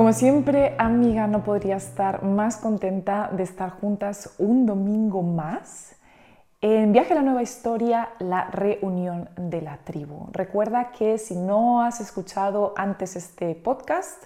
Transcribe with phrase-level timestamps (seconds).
[0.00, 5.94] Como siempre, amiga, no podría estar más contenta de estar juntas un domingo más
[6.62, 10.28] en Viaje a la Nueva Historia, la reunión de la tribu.
[10.32, 14.24] Recuerda que si no has escuchado antes este podcast,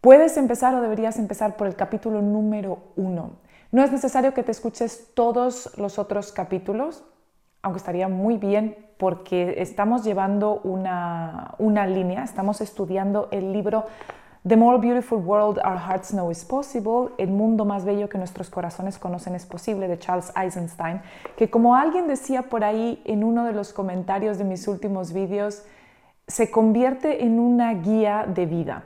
[0.00, 3.32] puedes empezar o deberías empezar por el capítulo número uno.
[3.72, 7.04] No es necesario que te escuches todos los otros capítulos,
[7.60, 13.84] aunque estaría muy bien porque estamos llevando una, una línea, estamos estudiando el libro
[14.44, 18.50] The more beautiful world our hearts know is possible, el mundo más bello que nuestros
[18.50, 21.00] corazones conocen es posible, de Charles Eisenstein,
[21.36, 25.62] que como alguien decía por ahí en uno de los comentarios de mis últimos vídeos,
[26.26, 28.84] se convierte en una guía de vida.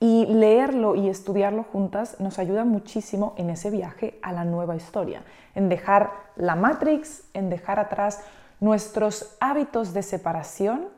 [0.00, 5.22] Y leerlo y estudiarlo juntas nos ayuda muchísimo en ese viaje a la nueva historia,
[5.54, 8.24] en dejar la Matrix, en dejar atrás
[8.60, 10.88] nuestros hábitos de separación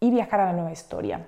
[0.00, 1.26] y viajar a la nueva historia.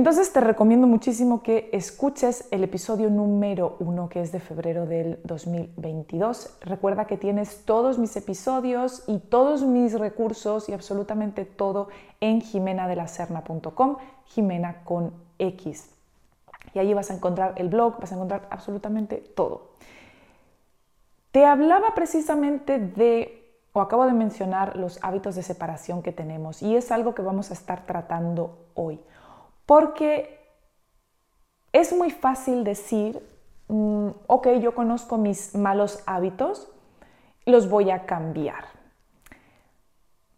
[0.00, 5.20] Entonces te recomiendo muchísimo que escuches el episodio número uno, que es de febrero del
[5.24, 6.56] 2022.
[6.62, 11.88] Recuerda que tienes todos mis episodios y todos mis recursos y absolutamente todo
[12.22, 15.90] en jimenadelacerna.com, Jimena con X.
[16.72, 19.72] Y allí vas a encontrar el blog, vas a encontrar absolutamente todo.
[21.30, 26.74] Te hablaba precisamente de, o acabo de mencionar, los hábitos de separación que tenemos y
[26.74, 28.98] es algo que vamos a estar tratando hoy.
[29.66, 30.40] Porque
[31.72, 33.20] es muy fácil decir,
[33.68, 36.70] mm, ok, yo conozco mis malos hábitos,
[37.46, 38.64] los voy a cambiar.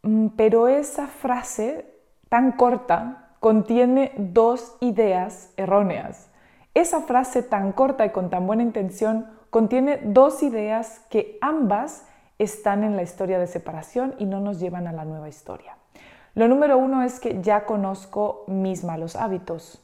[0.03, 1.87] Mm, pero esa frase
[2.28, 6.31] tan corta contiene dos ideas erróneas.
[6.75, 12.06] Esa frase tan corta y con tan buena intención contiene dos ideas que ambas
[12.39, 15.77] están en la historia de separación y no nos llevan a la nueva historia.
[16.34, 19.82] Lo número uno es que ya conozco mis malos hábitos.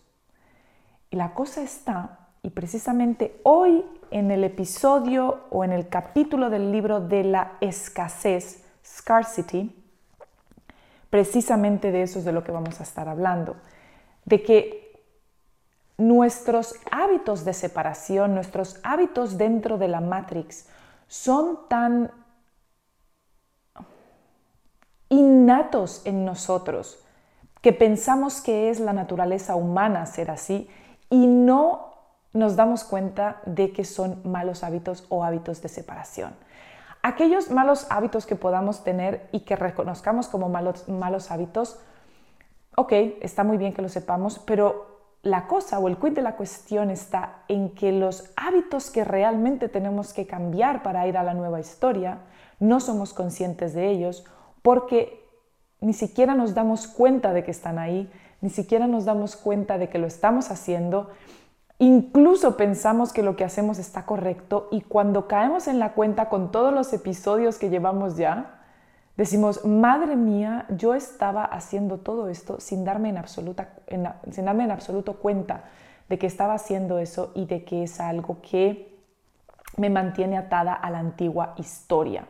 [1.11, 6.73] Y la cosa está, y precisamente hoy en el episodio o en el capítulo del
[6.73, 9.75] libro de la escasez, scarcity,
[11.11, 13.57] precisamente de eso es de lo que vamos a estar hablando,
[14.25, 15.03] de que
[15.99, 20.67] nuestros hábitos de separación, nuestros hábitos dentro de la Matrix
[21.09, 22.13] son tan
[25.09, 27.03] innatos en nosotros,
[27.61, 30.69] que pensamos que es la naturaleza humana ser así
[31.11, 31.95] y no
[32.33, 36.35] nos damos cuenta de que son malos hábitos o hábitos de separación.
[37.03, 41.79] Aquellos malos hábitos que podamos tener y que reconozcamos como malos, malos hábitos,
[42.77, 42.93] ok,
[43.23, 46.91] está muy bien que lo sepamos, pero la cosa o el quid de la cuestión
[46.91, 51.61] está en que los hábitos que realmente tenemos que cambiar para ir a la nueva
[51.61, 52.19] historia,
[52.61, 54.25] no somos conscientes de ellos
[54.69, 55.27] porque
[55.81, 58.13] ni siquiera nos damos cuenta de que están ahí,
[58.43, 61.09] ni siquiera nos damos cuenta de que lo estamos haciendo,
[61.79, 66.51] incluso pensamos que lo que hacemos está correcto y cuando caemos en la cuenta con
[66.51, 68.61] todos los episodios que llevamos ya,
[69.17, 73.71] decimos, madre mía, yo estaba haciendo todo esto sin darme en, absoluta,
[74.31, 75.65] sin darme en absoluto cuenta
[76.11, 78.99] de que estaba haciendo eso y de que es algo que
[79.79, 82.27] me mantiene atada a la antigua historia.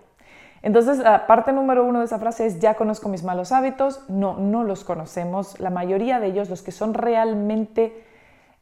[0.63, 4.03] Entonces, la parte número uno de esa frase es, ya conozco mis malos hábitos.
[4.09, 5.59] No, no los conocemos.
[5.61, 8.05] La mayoría de ellos, los que son realmente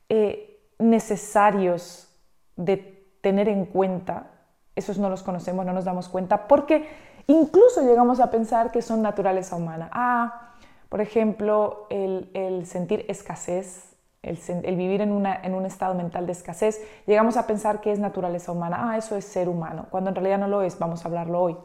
[0.09, 2.15] eh, necesarios
[2.57, 2.77] de
[3.23, 4.31] tener en cuenta,
[4.75, 6.87] esos no los conocemos, no nos damos cuenta, porque
[7.27, 9.89] incluso llegamos a pensar que son naturaleza humana.
[9.93, 10.53] Ah,
[10.89, 17.47] por ejemplo, el, sentir escasez, el, vivir en un estado mental de escasez, llegamos a
[17.47, 18.91] pensar que es naturaleza humana.
[18.91, 20.79] Ah, eso es ser humano, cuando en realidad no lo es.
[20.79, 21.57] Vamos a hablarlo hoy.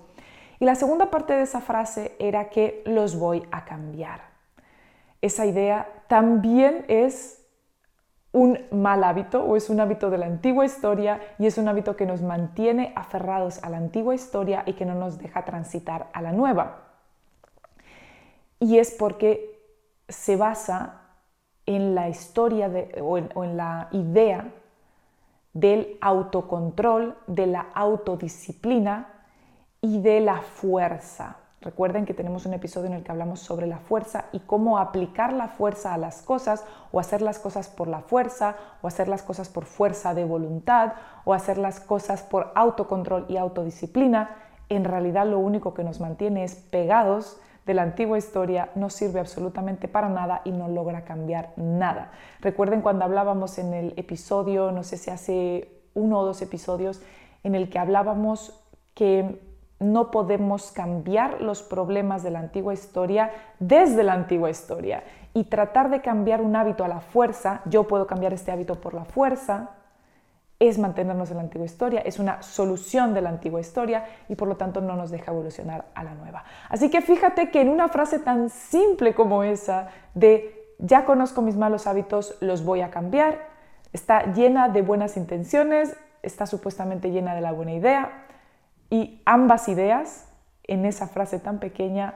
[0.62, 4.22] Y la segunda parte de esa frase era que los voy a cambiar.
[5.20, 7.44] Esa idea también es
[8.32, 11.96] un mal hábito o es un hábito de la antigua historia y es un hábito
[11.96, 16.22] que nos mantiene aferrados a la antigua historia y que no nos deja transitar a
[16.22, 16.90] la nueva.
[18.60, 19.60] Y es porque
[20.10, 21.02] se basa
[21.66, 22.70] en la historia
[23.02, 24.46] o, en, la idea
[25.54, 29.21] del autocontrol, de la autodisciplina
[29.82, 31.38] y de la fuerza.
[31.62, 35.32] Recuerden que tenemos un episodio en el que hablamos sobre la fuerza y cómo aplicar
[35.32, 39.22] la fuerza a las cosas o hacer las cosas por la fuerza o hacer las
[39.22, 40.94] cosas por fuerza de voluntad
[41.24, 44.38] o hacer las cosas por autocontrol y autodisciplina.
[44.70, 49.20] En realidad lo único que nos mantiene es pegados de la antigua historia, no sirve
[49.20, 52.12] absolutamente para nada y no logra cambiar nada.
[52.40, 57.04] Recuerden cuando hablábamos en el episodio, no sé si hace uno o dos episodios,
[57.44, 58.60] en el que hablábamos
[58.96, 59.51] que
[59.82, 65.90] no podemos cambiar los problemas de la antigua historia desde la antigua historia y tratar
[65.90, 69.72] de cambiar un hábito a la fuerza, yo puedo cambiar este hábito por la fuerza,
[70.60, 74.48] es mantenernos en la antigua historia, es una solución de la antigua historia y por
[74.48, 76.44] lo tanto no nos deja evolucionar a la nueva.
[76.70, 81.58] Así que fíjate que en una frase tan simple como esa de ya conozco mis
[81.58, 83.48] malos hábitos, los voy a cambiar,
[83.94, 88.28] está llena de buenas intenciones, está supuestamente llena de la buena idea,
[88.92, 90.28] y ambas ideas
[90.64, 92.14] en esa frase tan pequeña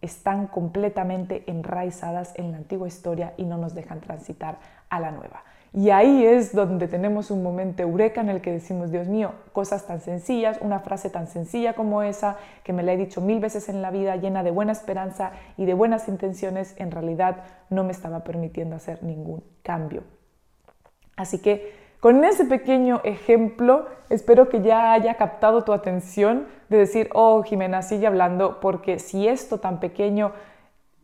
[0.00, 4.58] están completamente enraizadas en la antigua historia y no nos dejan transitar
[4.88, 5.42] a la nueva.
[5.72, 9.86] Y ahí es donde tenemos un momento eureka en el que decimos, Dios mío, cosas
[9.86, 13.68] tan sencillas, una frase tan sencilla como esa, que me la he dicho mil veces
[13.68, 17.38] en la vida, llena de buena esperanza y de buenas intenciones, en realidad
[17.70, 20.04] no me estaba permitiendo hacer ningún cambio.
[21.16, 27.08] Así que con ese pequeño ejemplo, espero que ya haya captado tu atención de decir,
[27.14, 30.32] oh, Jimena, sigue hablando, porque si esto tan pequeño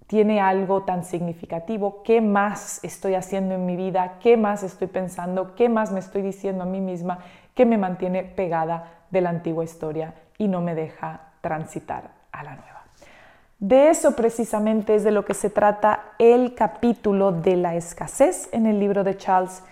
[0.09, 4.19] tiene algo tan significativo, ¿qué más estoy haciendo en mi vida?
[4.21, 5.55] ¿Qué más estoy pensando?
[5.55, 7.21] ¿Qué más me estoy diciendo a mí misma
[7.55, 12.57] que me mantiene pegada de la antigua historia y no me deja transitar a la
[12.57, 12.85] nueva?
[13.59, 18.67] De eso precisamente es de lo que se trata el capítulo de la escasez en
[18.67, 19.63] el libro de Charles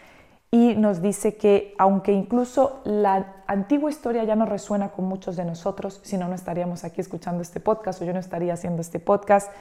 [0.51, 5.45] y nos dice que aunque incluso la antigua historia ya no resuena con muchos de
[5.45, 8.99] nosotros, si no, no estaríamos aquí escuchando este podcast o yo no estaría haciendo este
[8.99, 9.53] podcast,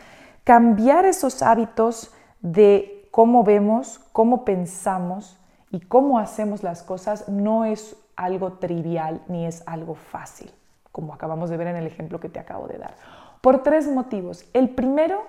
[0.44, 5.38] cambiar esos hábitos de cómo vemos, cómo pensamos
[5.72, 10.52] y cómo hacemos las cosas no es algo trivial ni es algo fácil,
[10.94, 12.96] como acabamos de ver en el ejemplo que te acabo de dar.
[13.42, 14.46] Por tres motivos.
[14.54, 15.24] El primero,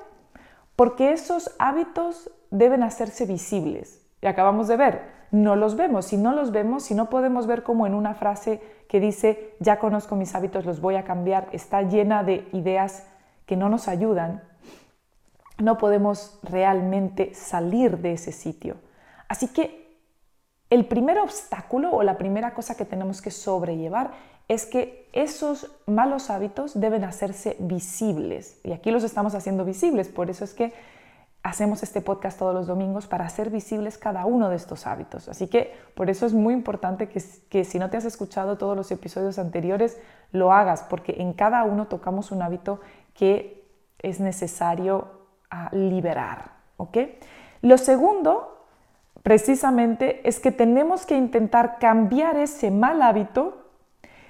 [0.77, 4.07] porque esos hábitos deben hacerse visibles.
[4.21, 6.07] Y acabamos de ver, no los vemos.
[6.07, 9.79] Si no los vemos, si no podemos ver como en una frase que dice, ya
[9.79, 13.05] conozco mis hábitos, los voy a cambiar, está llena de ideas
[13.47, 14.43] que no nos ayudan,
[15.59, 18.77] no podemos realmente salir de ese sitio.
[19.29, 19.89] Así que
[20.71, 24.13] el primer obstáculo o la primera cosa que tenemos que sobrellevar
[24.49, 28.61] es que esos malos hábitos deben hacerse visibles.
[28.65, 30.73] Y aquí los estamos haciendo visibles, por eso es que
[31.49, 35.29] hacemos este podcast todos los domingos para hacer visibles cada uno de estos hábitos.
[35.29, 38.91] Así que por eso es muy importante que, si no te has escuchado todos los
[38.91, 39.99] episodios anteriores,
[40.31, 42.81] lo hagas, porque en cada uno tocamos un hábito
[43.15, 43.65] que
[43.99, 45.09] es necesario
[45.51, 46.53] ah, liberar.
[47.63, 48.67] Lo segundo,
[49.23, 53.65] precisamente, es que tenemos que intentar cambiar ese mal hábito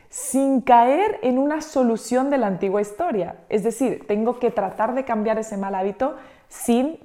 [0.08, 3.36] sin caer en una solución de la antigua historia.
[3.50, 6.16] Es decir, tengo que tratar de cambiar ese mal hábito
[6.48, 6.98] sin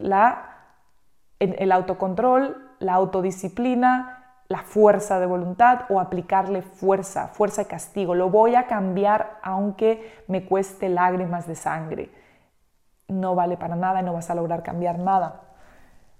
[1.39, 8.13] el autocontrol, la autodisciplina, la fuerza de voluntad o aplicarle fuerza, fuerza y castigo.
[8.15, 12.11] Lo voy a cambiar aunque me cueste lágrimas de sangre.
[13.07, 15.41] No vale para nada y no vas a lograr cambiar nada.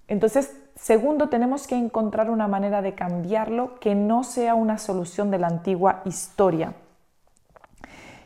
[0.08, 5.39] Entonces, segundo, tenemos que encontrar una manera de cambiarlo que no sea una solución de
[5.39, 6.74] la antigua historia.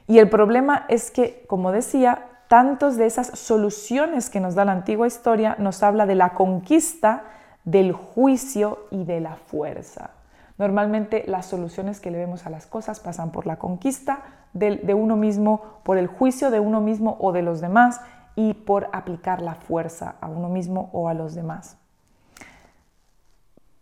[0.08, 4.72] Y el problema es que, como decía, tantos de esas soluciones que nos da la
[4.72, 7.24] antigua historia nos habla de la conquista,
[7.66, 10.12] del juicio y de la fuerza.
[10.58, 14.22] Normalmente las soluciones que le vemos a las cosas pasan por la conquista
[14.54, 18.02] de, de, uno mismo, por el juicio de uno mismo o de los demás
[18.36, 21.78] y por aplicar la fuerza a uno mismo o a los demás.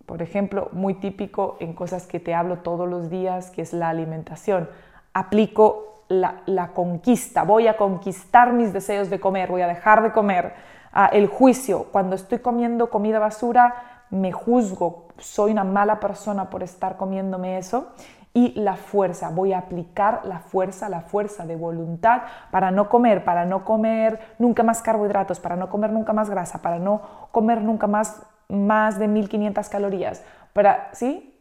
[0.06, 3.90] Por ejemplo, muy típico en cosas que te hablo todos los días, que es la
[3.90, 4.70] alimentación.
[5.14, 10.54] Aplico la, conquista, voy a conquistar mis deseos de comer, voy a dejar de comer,
[10.94, 16.64] ah, el juicio, cuando estoy comiendo comida basura, me juzgo, soy una mala persona por
[16.64, 17.94] estar comiéndome eso.
[18.34, 23.24] Y la fuerza, voy a aplicar la fuerza, la fuerza de voluntad para no comer,
[23.24, 27.62] para no comer nunca más carbohidratos, para no comer nunca más grasa, para no comer
[27.62, 30.24] nunca más más de 1500 calorías.
[30.54, 31.34] Para, ¿sí?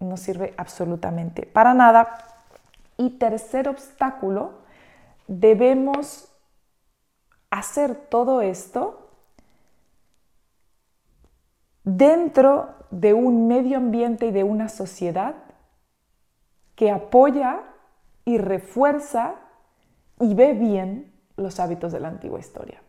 [0.00, 2.18] No sirve absolutamente para nada.
[2.96, 4.62] Y tercer obstáculo,
[5.26, 6.32] debemos
[7.50, 9.10] hacer todo esto
[11.84, 15.34] dentro de un medio ambiente y de una sociedad
[16.74, 17.62] que apoya
[18.24, 19.34] y refuerza
[20.20, 22.82] y ve bien los hábitos de la antigua historia.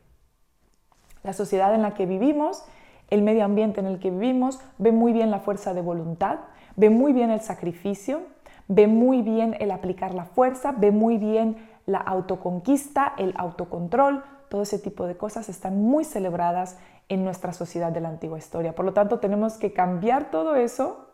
[1.24, 2.64] La sociedad en la que vivimos,
[3.10, 6.40] el medio ambiente en el que vivimos, ve muy bien la fuerza de voluntad,
[6.76, 8.22] ve muy bien el sacrificio,
[8.68, 14.62] ve muy bien el aplicar la fuerza, ve muy bien la autoconquista, el autocontrol, todo
[14.62, 16.78] ese tipo de cosas están muy celebradas
[17.10, 18.76] en nuestra sociedad de la antigua historia.
[18.76, 21.10] Por lo tanto, tenemos que cambiar todo eso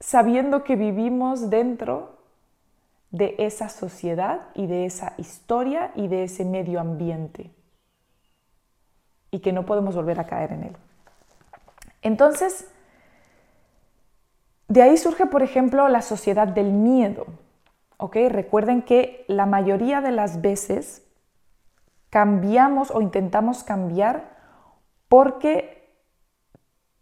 [0.00, 2.18] sabiendo que vivimos dentro
[3.10, 7.50] de esa sociedad y de esa historia y de ese medio ambiente
[9.30, 10.76] y que no podemos volver a caer en él.
[12.02, 12.70] Entonces,
[14.68, 17.26] de ahí surge, por ejemplo, la sociedad del miedo.
[17.96, 18.16] ¿ok?
[18.28, 21.06] Recuerden que la mayoría de las veces
[22.10, 24.36] cambiamos o intentamos cambiar
[25.08, 25.78] porque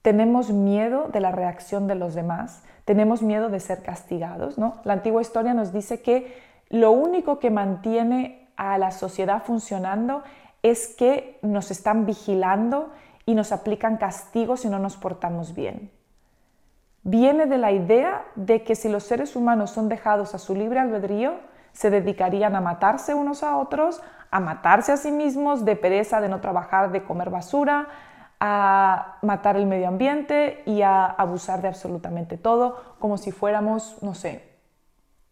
[0.02, 4.58] tenemos miedo de la reacción de los demás, tenemos miedo de ser castigados.
[4.58, 4.80] ¿no?
[4.84, 10.22] La antigua historia nos dice que lo único que mantiene a la sociedad funcionando
[10.62, 12.92] es que nos están vigilando
[13.26, 15.95] y nos aplican castigos si no nos portamos bien.
[17.08, 20.80] Viene de la idea de que si los seres humanos son dejados a su libre
[20.80, 21.34] albedrío,
[21.70, 26.28] se dedicarían a matarse unos a otros, a matarse a sí mismos de pereza, de
[26.28, 27.86] no trabajar, de comer basura,
[28.40, 34.16] a matar el medio ambiente y a abusar de absolutamente todo, como si fuéramos, no
[34.16, 34.42] sé,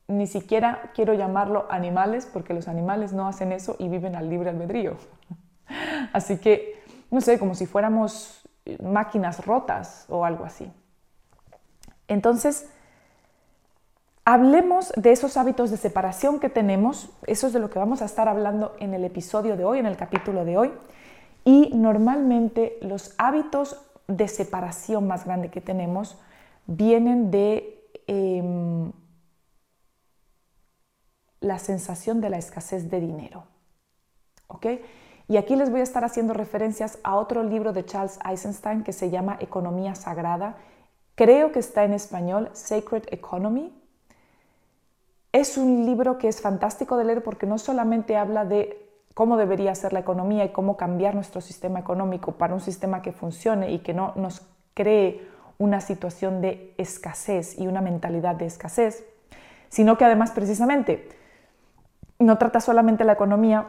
[0.07, 4.51] ni siquiera quiero llamarlo animales, porque los animales no hacen eso y viven al libre
[4.51, 4.97] albedrío.
[6.13, 8.49] Así que, no sé, como si fuéramos
[8.81, 10.73] máquinas rotas o algo así.
[12.09, 12.69] Entonces,
[14.25, 18.07] hablemos de esos hábitos de separación que tenemos, eso es de lo que vamos a
[18.07, 20.73] estar hablando en el episodio de hoy, en el capítulo de hoy.
[21.45, 26.17] Y normalmente los hábitos de separación más grande que tenemos
[26.67, 28.93] vienen de em,
[31.41, 33.45] la sensación de la escasez de dinero.
[34.49, 34.67] ¿Ok?
[35.29, 38.93] Y aquí les voy a estar haciendo referencias a otro libro de Charles Eisenstein que
[38.93, 40.57] se llama Economía Sagrada.
[41.15, 43.73] Creo que está en español, Sacred Economy.
[45.33, 49.75] Es un libro que es fantástico de leer porque no solamente habla de cómo debería
[49.77, 53.79] ser la economía y cómo cambiar nuestro sistema económico para un sistema que funcione y
[53.79, 54.43] que no nos
[54.75, 55.29] cree
[55.59, 59.05] una situación de escasez y una mentalidad de escasez,
[59.69, 61.09] sino que además precisamente
[62.19, 63.69] no trata solamente la economía,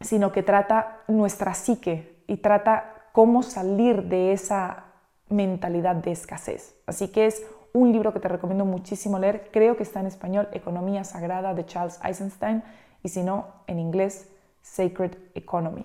[0.00, 4.93] sino que trata nuestra psique y trata cómo salir de esa
[5.28, 6.74] mentalidad de escasez.
[6.86, 10.48] Así que es un libro que te recomiendo muchísimo leer, creo que está en español,
[10.52, 12.62] Economía Sagrada de Charles Eisenstein,
[13.02, 14.28] y si no, en inglés,
[14.62, 15.84] Sacred Economy.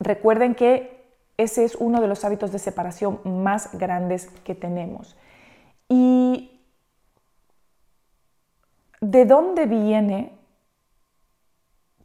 [0.00, 1.04] recuerden que
[1.36, 5.16] ese es uno de los hábitos de separación más grandes que tenemos.
[5.88, 6.60] ¿Y
[9.00, 10.32] de dónde viene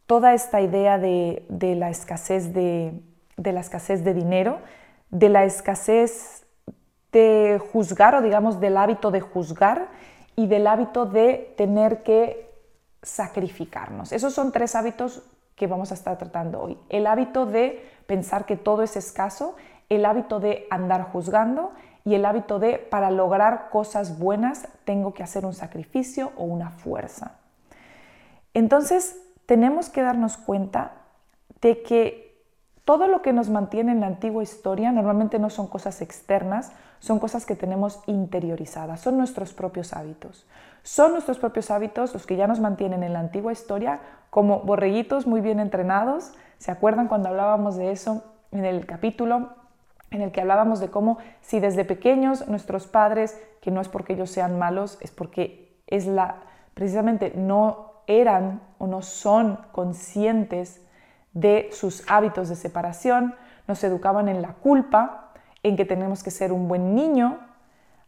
[0.06, 1.44] toda esta idea de,
[1.76, 3.00] la, escasez de,
[3.36, 4.58] de la escasez de dinero,
[5.10, 6.44] de la escasez
[7.12, 9.88] de juzgar o digamos del hábito de juzgar
[10.34, 12.50] y del hábito de tener que
[13.02, 14.12] sacrificarnos.
[14.12, 15.22] Esos son tres hábitos
[15.54, 16.78] que vamos a estar tratando hoy.
[16.88, 19.56] El hábito de pensar que todo es escaso,
[19.88, 21.72] el hábito de andar juzgando
[22.04, 26.70] y el hábito de para lograr cosas buenas tengo que hacer un sacrificio o una
[26.70, 27.36] fuerza.
[28.52, 29.16] Entonces
[29.46, 30.92] tenemos que darnos cuenta
[31.60, 32.25] de que
[32.86, 37.18] todo lo que nos mantiene en la antigua historia normalmente no son cosas externas, son
[37.18, 40.46] cosas que tenemos interiorizadas, son nuestros propios hábitos.
[40.84, 43.98] Son nuestros propios hábitos los que ya nos mantienen en la antigua historia
[44.30, 46.32] como borreguitos muy bien entrenados.
[46.58, 49.50] ¿Se acuerdan cuando hablábamos de eso en el capítulo
[50.12, 54.12] en el que hablábamos de cómo si desde pequeños nuestros padres, que no es porque
[54.12, 56.36] ellos sean malos, es porque es la
[56.74, 60.85] precisamente no eran o no son conscientes
[61.36, 63.34] de sus hábitos de separación,
[63.68, 67.38] nos educaban en la culpa, en que tenemos que ser un buen niño.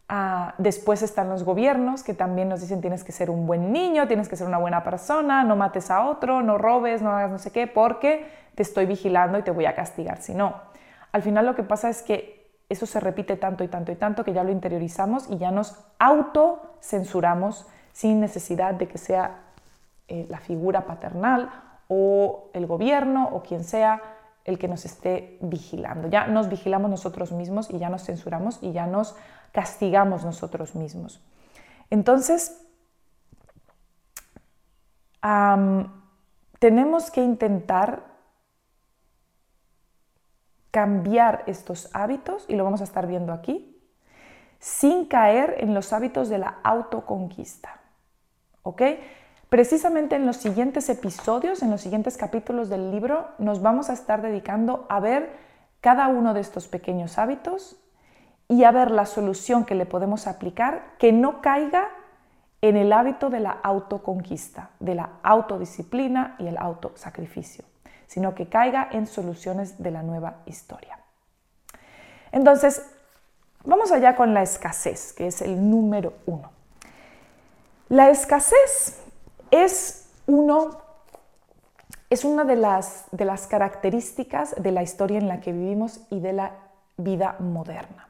[0.08, 4.08] Ah, después están los gobiernos que también nos dicen tienes que ser un buen niño,
[4.08, 7.38] tienes que ser una buena persona, no mates a otro, no robes, no hagas no
[7.38, 10.54] sé qué, porque te estoy vigilando y te voy a castigar si no.
[11.12, 14.24] Al final lo que pasa es que eso se repite tanto y tanto y tanto
[14.24, 19.40] que ya lo interiorizamos y ya nos autocensuramos sin necesidad de que sea
[20.06, 21.50] eh, la figura paternal
[21.88, 24.02] o el gobierno o quien sea
[24.44, 26.08] el que nos esté vigilando.
[26.08, 29.16] Ya nos vigilamos nosotros mismos y ya nos censuramos y ya nos
[29.52, 31.22] castigamos nosotros mismos.
[31.90, 32.64] Entonces,
[36.58, 38.04] tenemos que intentar
[40.70, 43.74] cambiar estos hábitos, y lo vamos a estar viendo aquí,
[44.58, 47.80] sin caer en los hábitos de la autoconquista.
[48.62, 48.82] ¿Ok?
[49.48, 54.20] Precisamente en los siguientes episodios, en los siguientes capítulos del libro, nos vamos a estar
[54.20, 55.30] dedicando a ver
[55.80, 57.76] cada uno de estos pequeños hábitos
[58.46, 61.88] y a ver la solución que le podemos aplicar que no caiga
[62.60, 67.64] en el hábito de la autoconquista, de la autodisciplina y el autosacrificio,
[68.06, 70.98] sino que caiga en soluciones de la nueva historia.
[72.32, 72.82] Entonces,
[73.64, 76.50] vamos allá con la escasez, que es el número uno.
[77.88, 79.02] La escasez
[79.50, 80.78] es, uno,
[82.10, 86.20] es una de las, de las características de la historia en la que vivimos y
[86.20, 86.52] de la
[86.96, 88.08] vida moderna.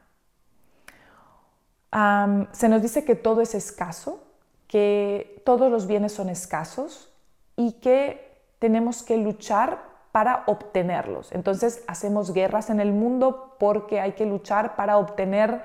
[2.51, 4.23] se nos dice que todo es escaso,
[4.67, 7.11] que todos los bienes son escasos
[7.55, 11.31] y que tenemos que luchar para obtenerlos.
[11.31, 15.61] Entonces hacemos guerras en el mundo porque hay que luchar para obtener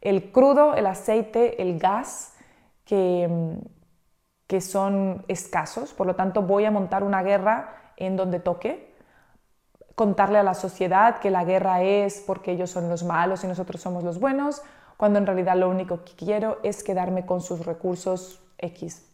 [0.00, 2.34] el crudo, el aceite, el gas
[2.84, 3.56] que,
[4.46, 8.94] que son escasos, por lo tanto voy a montar una guerra en donde toque,
[9.94, 13.80] contarle a la sociedad que la guerra es porque ellos son los malos y nosotros
[13.80, 14.62] somos los buenos,
[14.96, 19.06] cuando en realidad lo único que quiero es quedarme con sus recursos X,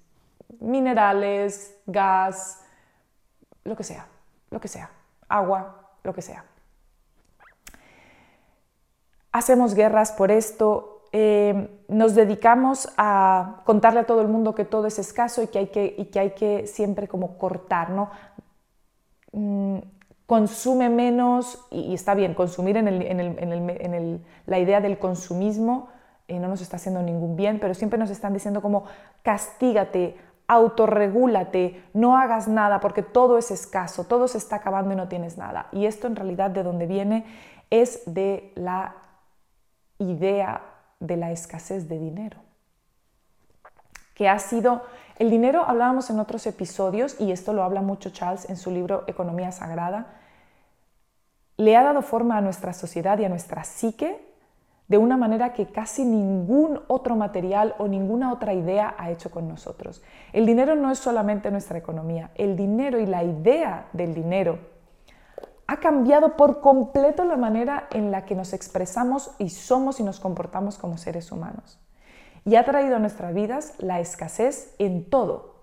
[0.60, 2.60] minerales, gas,
[3.64, 4.06] lo que sea,
[4.50, 4.90] lo que sea,
[5.28, 6.44] agua, lo que sea.
[9.32, 14.86] Hacemos guerras por esto, eh, nos dedicamos a contarle a todo el mundo que todo
[14.86, 18.10] es escaso y que hay que, y que, hay que siempre como cortar, ¿no?
[19.32, 19.78] Mm,
[20.26, 25.88] consume menos, y, está bien, consumir en, el, la idea del consumismo
[26.28, 28.84] eh, no nos está haciendo ningún bien, pero siempre nos están diciendo como
[29.22, 35.08] castígate, autorregúlate, no hagas nada porque todo es escaso, todo se está acabando y no
[35.08, 35.66] tienes nada.
[35.72, 37.26] Y esto en realidad de donde viene
[37.70, 38.94] es de la
[39.98, 40.69] idea
[41.00, 42.38] de la escasez de dinero.
[44.14, 44.82] Que ha sido,
[45.18, 49.04] el dinero hablábamos en otros episodios, y esto lo habla mucho Charles en su libro
[49.06, 50.18] Economía Sagrada,
[51.56, 54.30] le ha dado forma a nuestra sociedad y a nuestra psique
[54.88, 59.46] de una manera que casi ningún otro material o ninguna otra idea ha hecho con
[59.46, 60.02] nosotros.
[60.32, 64.58] El dinero no es solamente nuestra economía, el dinero y la idea del dinero
[65.70, 70.18] ha cambiado por completo la manera en la que nos expresamos y somos y nos
[70.18, 71.78] comportamos como seres humanos.
[72.44, 75.54] Y ha traído a nuestras vidas la escasez en todo.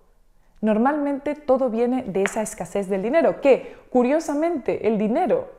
[0.62, 5.50] Normalmente todo viene de esa escasez del dinero, que curiosamente el dinero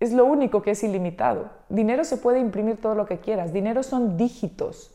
[0.00, 1.50] es lo único que es ilimitado.
[1.68, 3.52] Dinero se puede imprimir todo lo que quieras.
[3.52, 4.94] Dinero son dígitos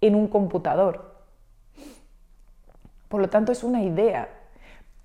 [0.00, 1.16] en un computador.
[3.08, 4.28] Por lo tanto, es una idea.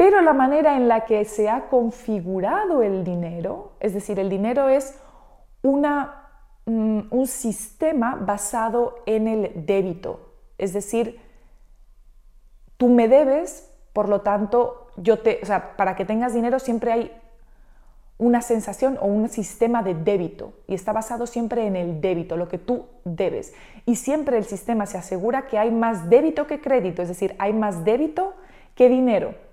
[0.01, 4.67] Pero la manera en la que se ha configurado el dinero, es decir, el dinero
[4.67, 4.95] es
[5.61, 6.27] una,
[6.65, 10.33] mm, un sistema basado en el débito.
[10.57, 11.19] Es decir,
[12.77, 16.91] tú me debes, por lo tanto, yo te, o sea, para que tengas dinero siempre
[16.91, 17.11] hay
[18.17, 22.47] una sensación o un sistema de débito y está basado siempre en el débito, lo
[22.47, 23.53] que tú debes.
[23.85, 27.53] Y siempre el sistema se asegura que hay más débito que crédito, es decir, hay
[27.53, 28.33] más débito
[28.73, 29.50] que dinero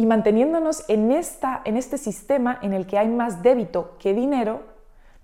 [0.00, 4.62] y manteniéndonos en, esta, en este sistema en el que hay más débito que dinero,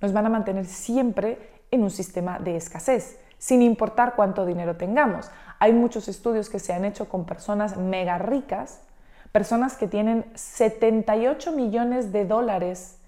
[0.02, 1.38] nos van a mantener siempre
[1.70, 5.30] en un sistema de escasez, sin importar cuánto dinero tengamos.
[5.60, 8.82] Hay muchos estudios que se han hecho con personas mega ricas,
[9.32, 12.98] personas que tienen 78 millones de dólares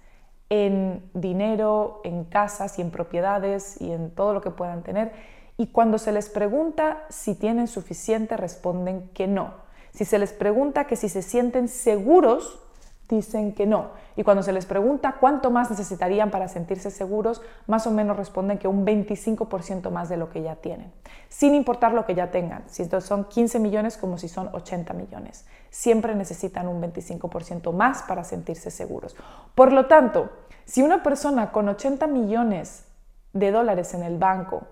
[0.49, 5.13] en dinero, en casas y en propiedades y en todo lo que puedan tener,
[5.59, 9.68] y cuando se les pregunta si tienen suficiente, responden que no
[9.99, 12.61] si se les pregunta que si se sienten seguros,
[13.09, 13.91] dicen que no.
[14.15, 18.59] Y cuando se les pregunta cuánto más necesitarían para sentirse seguros, más o menos responden
[18.59, 20.93] que un 25% más de lo que ya tienen,
[21.29, 25.47] sin importar lo que ya tengan, si son 15 millones como si son 80 millones.
[25.69, 29.17] Siempre necesitan un 25% más para sentirse seguros.
[29.57, 30.31] Por lo tanto,
[30.65, 32.85] si una persona con 80 millones
[33.33, 34.63] de dólares en el banco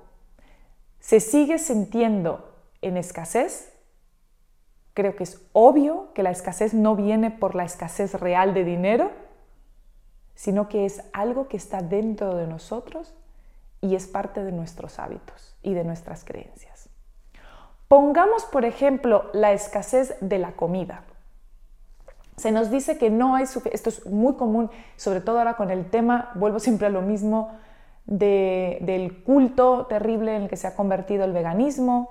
[1.01, 3.73] se sigue sintiendo en escasez,
[4.97, 9.11] Creo que es obvio que la escasez no viene por la escasez real de dinero,
[10.35, 13.13] sino que es algo que está dentro de nosotros
[13.83, 16.89] y es parte de nuestros hábitos y de nuestras creencias.
[17.89, 21.03] Pongamos, por ejemplo, la escasez de la comida.
[22.39, 25.91] Se nos dice que no hay esto es muy común, sobre todo ahora con el
[25.91, 27.53] tema, vuelvo siempre a lo mismo,
[28.07, 32.09] del culto terrible en el que se ha convertido el veganismo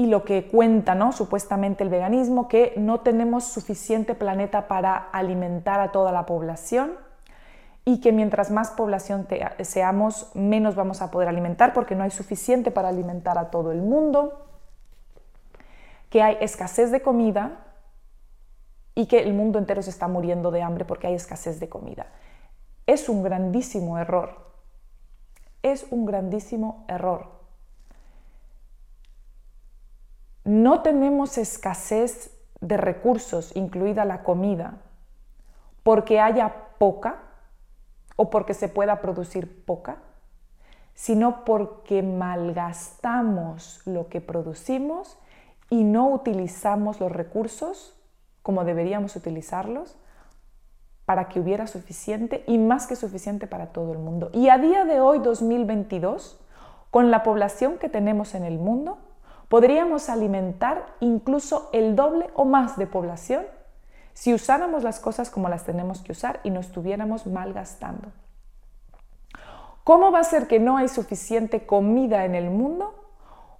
[0.00, 1.12] y lo que cuenta ¿no?
[1.12, 6.92] supuestamente el veganismo, que no tenemos suficiente planeta para alimentar a toda la población
[7.84, 9.28] y que mientras más población
[9.60, 13.82] seamos, menos vamos a poder alimentar porque no hay suficiente para alimentar a todo el
[13.82, 14.46] mundo,
[16.08, 17.66] que hay escasez de comida
[18.94, 22.06] y que el mundo entero se está muriendo de hambre porque hay escasez de comida.
[22.86, 24.50] Es un grandísimo error.
[25.62, 27.39] Es un grandísimo error.
[30.44, 34.78] No tenemos escasez de recursos, incluida la comida,
[35.82, 37.22] porque haya poca
[38.16, 39.98] o porque se pueda producir poca,
[40.94, 45.18] sino porque malgastamos lo que producimos
[45.70, 47.96] y no utilizamos los recursos
[48.42, 49.96] como deberíamos utilizarlos
[51.04, 54.30] para que hubiera suficiente y más que suficiente para todo el mundo.
[54.32, 56.40] Y a día de hoy, 2022,
[56.90, 58.98] con la población que tenemos en el mundo,
[59.50, 63.44] podríamos alimentar incluso el doble o más de población
[64.14, 68.12] si usáramos las cosas como las tenemos que usar y no estuviéramos malgastando.
[69.82, 72.94] ¿Cómo va a ser que no hay suficiente comida en el mundo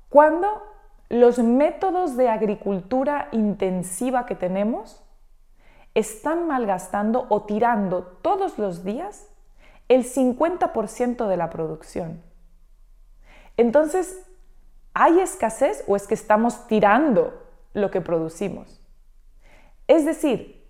[0.08, 0.62] cuando
[1.08, 5.02] los métodos de agricultura intensiva que tenemos
[5.94, 9.26] están malgastando o tirando todos los días
[9.88, 12.22] el 50% de la producción?
[13.56, 14.29] Entonces,
[14.94, 18.80] ¿hay escasez o es que estamos tirando lo que producimos?
[19.86, 20.60] Es decir,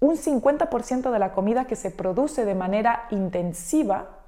[0.00, 4.18] un 50% de la comida que se produce de manera intensiva,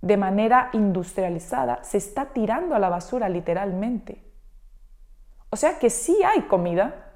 [0.00, 4.24] de manera industrializada, se está tirando a la basura literalmente.
[5.50, 7.12] O sea que sí hay comida,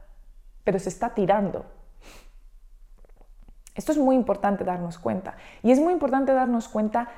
[0.63, 1.67] pero se está tirando.
[3.75, 5.37] Esto es muy importante darnos cuenta.
[5.63, 7.09] Y es muy importante darnos cuenta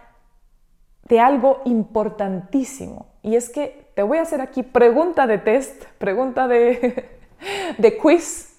[1.11, 3.07] de algo importantísimo.
[3.21, 7.19] Y es que te voy a hacer aquí pregunta de test, pregunta de,
[7.79, 8.59] de quiz.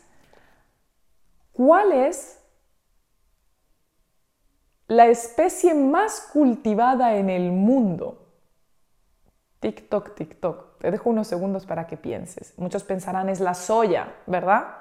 [1.53, 2.39] ¿Cuál es
[4.87, 8.27] la especie más cultivada en el mundo?
[9.61, 10.79] TikTok, TikTok.
[10.79, 12.53] Te dejo unos segundos para que pienses.
[12.57, 14.75] Muchos pensarán es la soya, ¿verdad?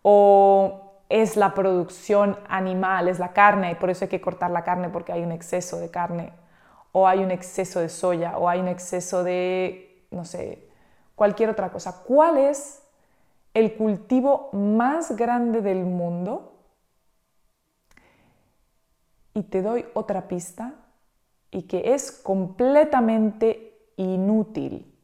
[0.00, 4.64] O es la producción animal, es la carne, y por eso hay que cortar la
[4.64, 6.32] carne porque hay un exceso de carne
[6.92, 10.68] o hay un exceso de soya, o hay un exceso de, no sé,
[11.14, 12.02] cualquier otra cosa.
[12.04, 12.82] ¿Cuál es
[13.54, 16.52] el cultivo más grande del mundo?
[19.34, 20.74] Y te doy otra pista,
[21.50, 24.94] y que es completamente inútil,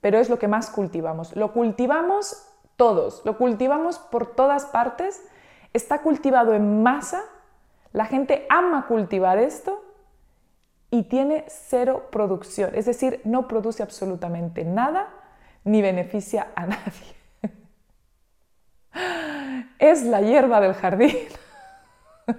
[0.00, 1.34] pero es lo que más cultivamos.
[1.36, 5.24] Lo cultivamos todos, lo cultivamos por todas partes,
[5.72, 7.22] está cultivado en masa,
[7.92, 9.83] la gente ama cultivar esto
[10.94, 15.08] y tiene cero producción, es decir, no produce absolutamente nada
[15.64, 17.14] ni beneficia a nadie.
[19.80, 21.16] Es la hierba del jardín.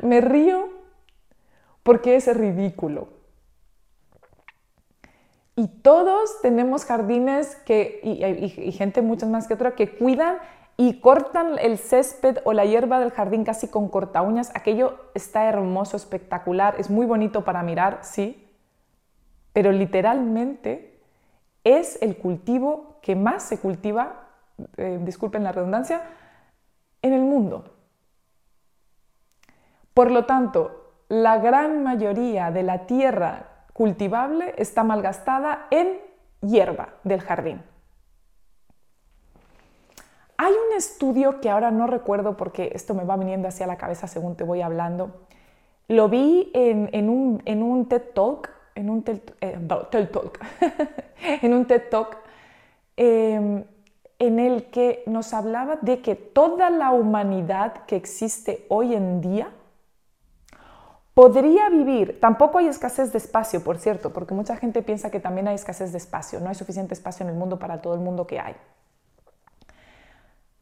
[0.00, 0.70] Me río
[1.84, 3.10] porque es ridículo.
[5.54, 10.38] Y todos tenemos jardines que, y, gente muchas más que otra que cuidan
[10.76, 14.50] y cortan el césped o la hierba del jardín casi con corta uñas.
[14.54, 18.50] Aquello está hermoso, espectacular, es muy bonito para mirar, sí,
[19.52, 21.00] pero literalmente
[21.62, 24.28] es el cultivo que más se cultiva,
[24.76, 26.02] eh, disculpen la redundancia,
[27.02, 27.76] en el mundo.
[29.92, 35.98] Por lo tanto, la gran mayoría de la tierra cultivable está malgastada en
[36.40, 37.62] hierba del jardín.
[40.36, 44.06] Hay un estudio que ahora no recuerdo porque esto me va viniendo hacia la cabeza
[44.06, 45.26] según te voy hablando.
[45.88, 50.40] Lo vi en, un, TED Talk, en un TED, eh, Talk,
[51.42, 52.18] en un TED Talk
[52.96, 53.64] em,
[54.18, 59.50] en el que nos hablaba de que toda la humanidad que existe hoy en día
[61.12, 65.46] podría vivir, tampoco hay escasez de espacio, por cierto, porque mucha gente piensa que también
[65.46, 68.26] hay escasez de espacio, no hay suficiente espacio en el mundo para todo el mundo
[68.26, 68.56] que hay.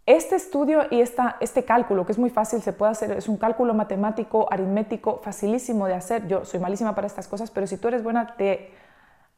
[0.04, 3.72] Este estudio y este cálculo, que es muy fácil, se puede hacer, es un cálculo
[3.72, 6.26] matemático, aritmético, facilísimo de hacer.
[6.26, 8.72] Yo soy malísima para estas cosas, pero si tú eres buena, te,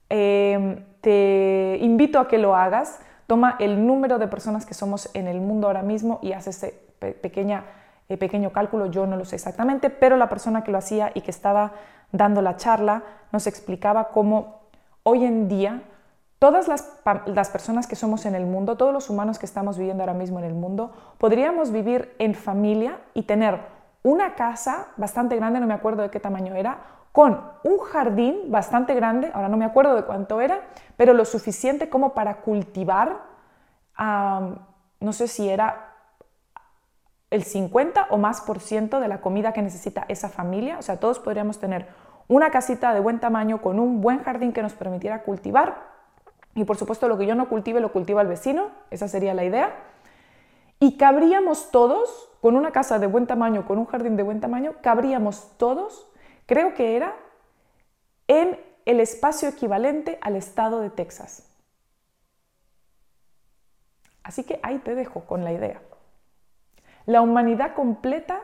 [0.08, 2.98] em, te invito a que lo hagas.
[3.26, 6.72] Toma el número de personas que somos en el mundo ahora mismo y haz ese
[6.98, 7.64] pequeña,
[8.08, 8.86] eh, pequeño cálculo.
[8.86, 11.72] Yo no lo sé exactamente, pero la persona que lo hacía y que estaba
[12.10, 14.60] dando la charla nos explicaba cómo
[15.02, 15.82] hoy en día
[16.38, 20.14] todas las, personas que somos en el mundo, todos los humanos que estamos viviendo ahora
[20.14, 23.60] mismo en el mundo, podríamos vivir en familia y tener
[24.02, 26.78] una casa bastante grande, no me acuerdo de qué tamaño era,
[27.12, 30.62] con un jardín bastante grande, ahora no me acuerdo de cuánto era,
[30.96, 33.22] pero lo suficiente como para cultivar,
[33.96, 35.92] no sé si era
[37.30, 40.98] el 50 o más por ciento de la comida que necesita esa familia, o sea,
[41.00, 41.88] todos podríamos tener
[42.28, 45.93] una casita de buen tamaño con un buen jardín que nos permitiera cultivar
[46.54, 49.44] y por supuesto lo que yo no cultive lo cultiva el vecino, esa sería la
[49.44, 49.74] idea.
[50.80, 54.74] Y cabríamos todos, con una casa de buen tamaño, con un jardín de buen tamaño,
[54.82, 56.06] cabríamos todos,
[56.46, 57.14] creo que era,
[58.28, 61.48] en el espacio equivalente al estado de Texas.
[64.22, 65.80] Así que ahí te dejo con la idea.
[67.06, 68.40] La humanidad completa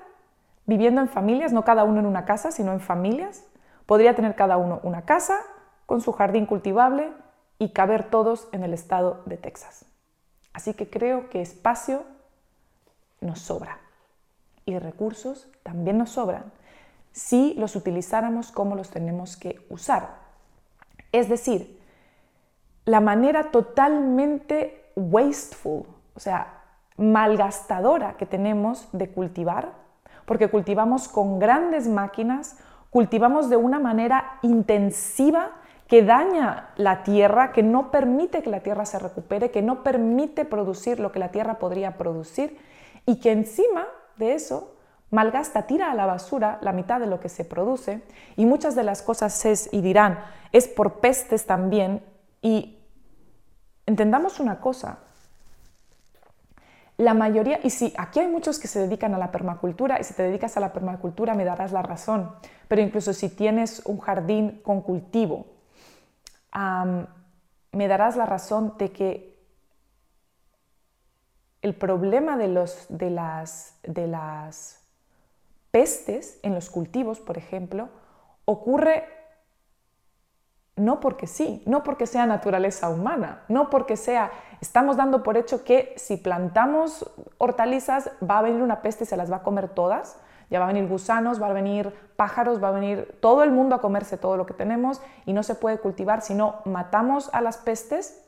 [0.66, 3.44] viviendo en familias, no cada uno en una casa, sino en familias,
[3.87, 5.40] podría tener cada uno una casa
[5.87, 7.12] con su jardín cultivable,
[7.61, 9.85] y caber todos en el estado de Texas.
[10.55, 12.03] Así que creo que espacio
[13.20, 13.79] nos sobra
[14.64, 16.44] y recursos también nos sobran
[17.12, 20.16] si los utilizáramos como los tenemos que usar.
[21.12, 21.79] Es decir,
[22.87, 26.62] la manera totalmente wasteful, o sea,
[26.96, 29.73] malgastadora que tenemos de cultivar,
[30.25, 32.57] porque cultivamos con grandes máquinas,
[32.88, 35.60] cultivamos de una manera intensiva
[35.90, 40.44] que daña la tierra, que no permite que la tierra se recupere, que no permite
[40.44, 42.57] producir lo que la tierra podría producir
[43.07, 44.76] y que encima de eso
[45.11, 48.05] malgasta, tira a la basura la mitad de lo que se produce
[48.37, 50.20] y muchas de las cosas es y dirán,
[50.53, 52.05] es por pestes también
[52.40, 52.79] y
[53.85, 55.00] entendamos una cosa,
[56.98, 60.14] la mayoría, y si aquí hay muchos que se dedican a la permacultura, y si
[60.14, 62.31] te dedicas a la permacultura me darás la razón,
[62.68, 65.46] pero incluso si tienes un jardín con cultivo,
[66.53, 69.31] me darás la razón de que
[71.63, 74.81] el problema de, los, de, las, de las
[75.71, 77.89] pestes en los cultivos, por ejemplo,
[78.45, 79.05] ocurre
[80.77, 84.31] no porque sí, no porque sea naturaleza humana, no porque sea,
[84.63, 89.17] estamos dando por hecho que si plantamos hortalizas va a venir una peste y se
[89.17, 90.17] las va a comer todas,
[90.51, 93.77] ya va a venir gusanos, va a venir pájaros, va a venir todo el mundo
[93.77, 97.41] a comerse todo lo que tenemos y no se puede cultivar si no matamos a
[97.41, 98.23] las pestes.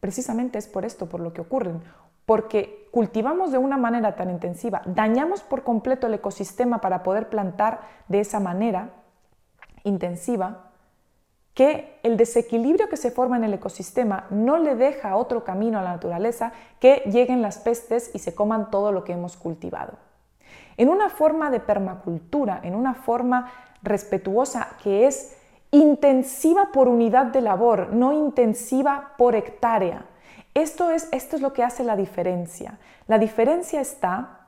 [0.00, 1.82] Precisamente es por esto, por lo que ocurren,
[2.24, 7.80] porque cultivamos de una manera tan intensiva, dañamos por completo el ecosistema para poder plantar
[8.06, 8.90] de esa manera
[9.82, 10.70] intensiva,
[11.54, 15.82] que el desequilibrio que se forma en el ecosistema no le deja otro camino a
[15.82, 19.94] la naturaleza que lleguen las pestes y se coman todo lo que hemos cultivado
[20.78, 25.36] en una forma de permacultura, en una forma respetuosa que es
[25.70, 30.06] intensiva por unidad de labor, no intensiva por hectárea.
[30.54, 32.78] Esto es, esto es lo que hace la diferencia.
[33.06, 34.46] La diferencia está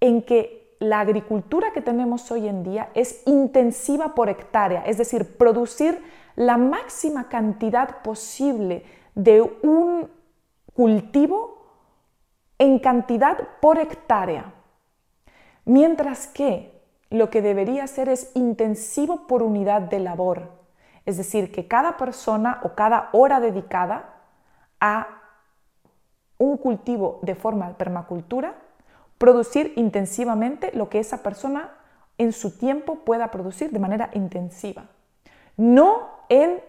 [0.00, 5.36] en que la agricultura que tenemos hoy en día es intensiva por hectárea, es decir,
[5.36, 6.02] producir
[6.36, 8.84] la máxima cantidad posible
[9.14, 10.10] de un
[10.74, 11.66] cultivo
[12.58, 14.52] en cantidad por hectárea.
[15.64, 20.50] Mientras que lo que debería ser es intensivo por unidad de labor,
[21.06, 24.14] es decir, que cada persona o cada hora dedicada
[24.80, 25.22] a
[26.38, 28.54] un cultivo de forma permacultura,
[29.18, 31.72] producir intensivamente lo que esa persona
[32.18, 34.86] en su tiempo pueda producir de manera intensiva.
[35.56, 36.60] No, en,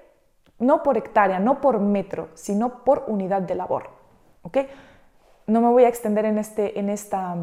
[0.59, 3.89] no por hectárea, no por metro, sino por unidad de labor.
[5.47, 7.35] No me voy a extender en, este, en esta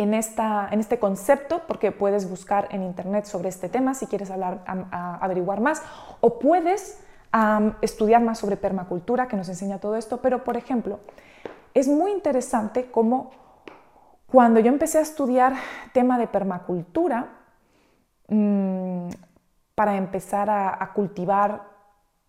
[0.00, 4.30] en, esta, en este concepto, porque puedes buscar en internet sobre este tema si quieres
[4.30, 4.62] hablar,
[5.20, 5.82] averiguar más,
[6.20, 6.98] o puedes
[7.82, 11.00] estudiar más sobre permacultura, que nos enseña todo esto, pero por ejemplo,
[11.74, 13.30] es muy interesante cómo
[14.26, 15.52] cuando yo empecé a estudiar
[15.92, 17.36] tema de permacultura,
[18.28, 19.08] mm,
[19.74, 21.68] para empezar a, a cultivar,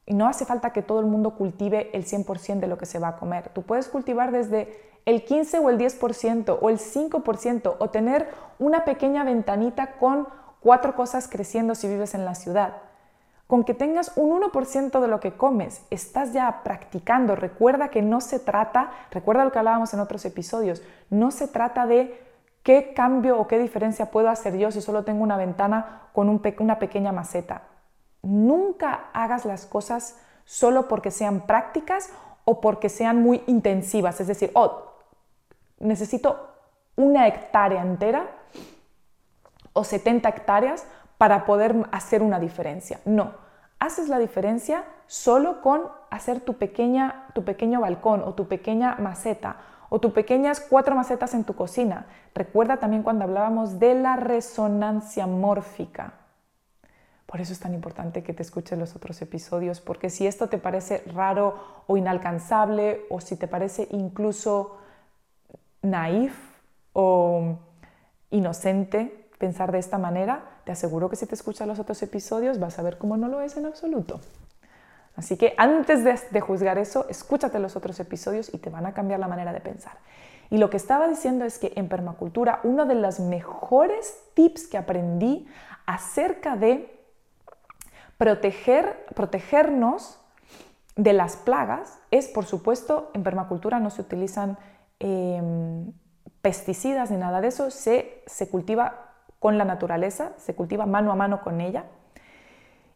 [0.05, 2.99] y no hace falta que todo el mundo cultive el 100% de lo que se
[2.99, 7.75] va a comer, tú puedes cultivar desde el 15 o el 10% o el 5%
[7.79, 10.27] o tener una pequeña ventanita con
[10.59, 12.77] cuatro cosas creciendo si vives en la ciudad.
[13.47, 17.35] Con que tengas un 1% de lo que comes, estás ya practicando.
[17.35, 21.85] Recuerda que no se trata, recuerda lo que hablábamos en otros episodios, no se trata
[21.85, 22.17] de
[22.63, 26.79] qué cambio o qué diferencia puedo hacer yo si solo tengo una ventana con una
[26.79, 27.63] pequeña maceta.
[28.21, 32.11] Nunca hagas las cosas solo porque sean prácticas
[32.45, 34.21] o porque sean muy intensivas.
[34.21, 34.90] Es decir, oh,
[35.81, 36.49] necesito
[36.95, 38.27] una hectárea entera
[39.73, 40.85] o 70 hectáreas
[41.17, 42.99] para poder hacer una diferencia.
[43.05, 43.33] No,
[43.79, 49.57] haces la diferencia solo con hacer tu, pequeña, tu pequeño balcón o tu pequeña maceta
[49.89, 52.05] o tus pequeñas cuatro macetas en tu cocina.
[52.33, 56.13] Recuerda también cuando hablábamos de la resonancia mórfica.
[57.25, 60.57] Por eso es tan importante que te escuches los otros episodios, porque si esto te
[60.57, 64.77] parece raro o inalcanzable, o si te parece incluso
[65.81, 66.35] naif
[66.93, 67.59] o
[68.29, 72.77] inocente pensar de esta manera, te aseguro que si te escuchas los otros episodios vas
[72.77, 74.19] a ver cómo no lo es en absoluto.
[75.15, 79.19] Así que antes de, juzgar eso, escúchate los otros episodios y te van a cambiar
[79.19, 79.93] la manera de pensar.
[80.49, 84.77] Y lo que estaba diciendo es que en permacultura uno de los mejores tips que
[84.77, 85.47] aprendí
[85.85, 86.99] acerca de
[88.17, 90.19] proteger, protegernos
[90.95, 94.57] de las plagas es, por supuesto, en permacultura no se utilizan
[95.01, 95.91] em,
[96.41, 101.15] pesticidas ni nada de eso, se, se cultiva con la naturaleza, se cultiva mano a
[101.15, 101.85] mano con ella.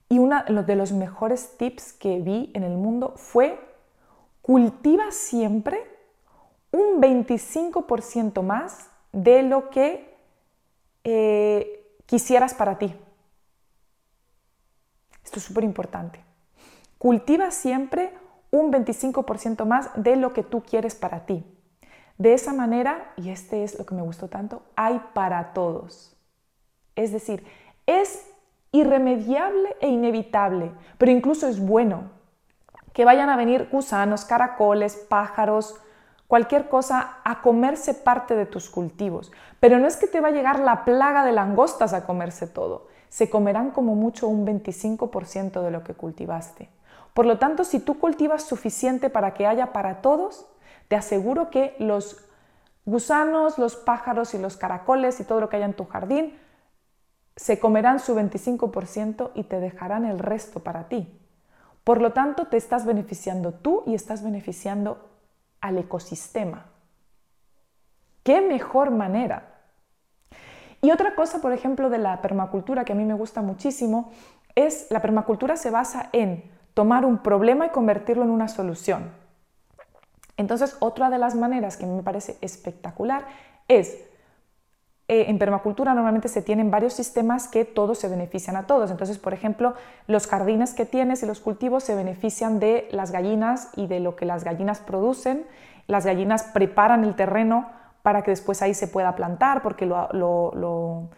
[0.08, 3.60] Y uno de los mejores tips que vi en el mundo fue
[4.41, 5.84] cultiva siempre
[6.72, 10.15] un 25% más de lo que
[11.04, 12.94] eh, quisieras para ti.
[15.24, 16.24] Esto es súper importante.
[17.00, 18.13] Cultiva siempre
[18.52, 21.44] un 25% más de lo que tú quieres para ti.
[22.17, 26.15] De esa manera, y este es lo que me gustó tanto, hay para todos.
[26.95, 27.45] Es decir,
[27.86, 28.25] es
[28.71, 32.12] irremediable e inevitable, pero incluso es bueno
[32.93, 35.75] que vayan a venir gusanos, caracoles, pájaros,
[36.28, 39.32] cualquier cosa a comerse parte de tus cultivos.
[39.60, 42.88] Pero no es que te va a llegar la plaga de langostas a comerse todo.
[43.10, 46.69] Se comerán como mucho un 25% de lo que cultivaste.
[47.13, 50.47] Por lo tanto, si tú cultivas suficiente para que haya para todos,
[50.88, 52.26] te aseguro que los
[52.86, 56.38] gusanos, los pájaros y los caracoles y todo lo que haya en tu jardín
[57.36, 61.19] se comerán su 25% y te dejarán el resto para ti.
[61.84, 65.10] Por lo tanto, te estás beneficiando tú y estás beneficiando
[65.62, 66.65] al ecosistema.
[68.24, 69.56] ¿Qué mejor manera?
[70.82, 74.12] Y otra cosa, por ejemplo, de la permacultura que a mí me gusta muchísimo,
[74.56, 79.12] es la permacultura se basa en tomar un problema y convertirlo en una solución.
[80.38, 83.26] Entonces, otra de las maneras que me parece espectacular
[83.67, 83.98] es
[85.08, 88.89] eh, en permacultura normalmente se tienen varios sistemas que todos se benefician a todos.
[88.89, 89.76] Entonces, por ejemplo,
[90.08, 94.15] los jardines que tienes y los cultivos se benefician de las gallinas y de lo
[94.15, 95.45] que las gallinas producen.
[95.86, 97.69] Las gallinas preparan el terreno
[98.02, 101.10] para que después ahí se pueda plantar porque lo, lo,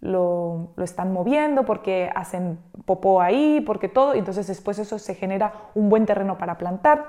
[0.00, 4.14] lo, están moviendo, porque hacen popó ahí, porque todo.
[4.14, 7.04] Entonces después eso se genera un buen terreno para plantar.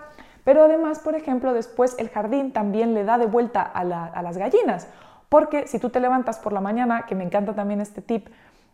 [0.46, 4.38] Pero además, por ejemplo, después el jardín también le da de vuelta a, a las
[4.38, 4.88] gallinas
[5.30, 8.28] porque si tú te levantas por la mañana, que me encanta también este tip,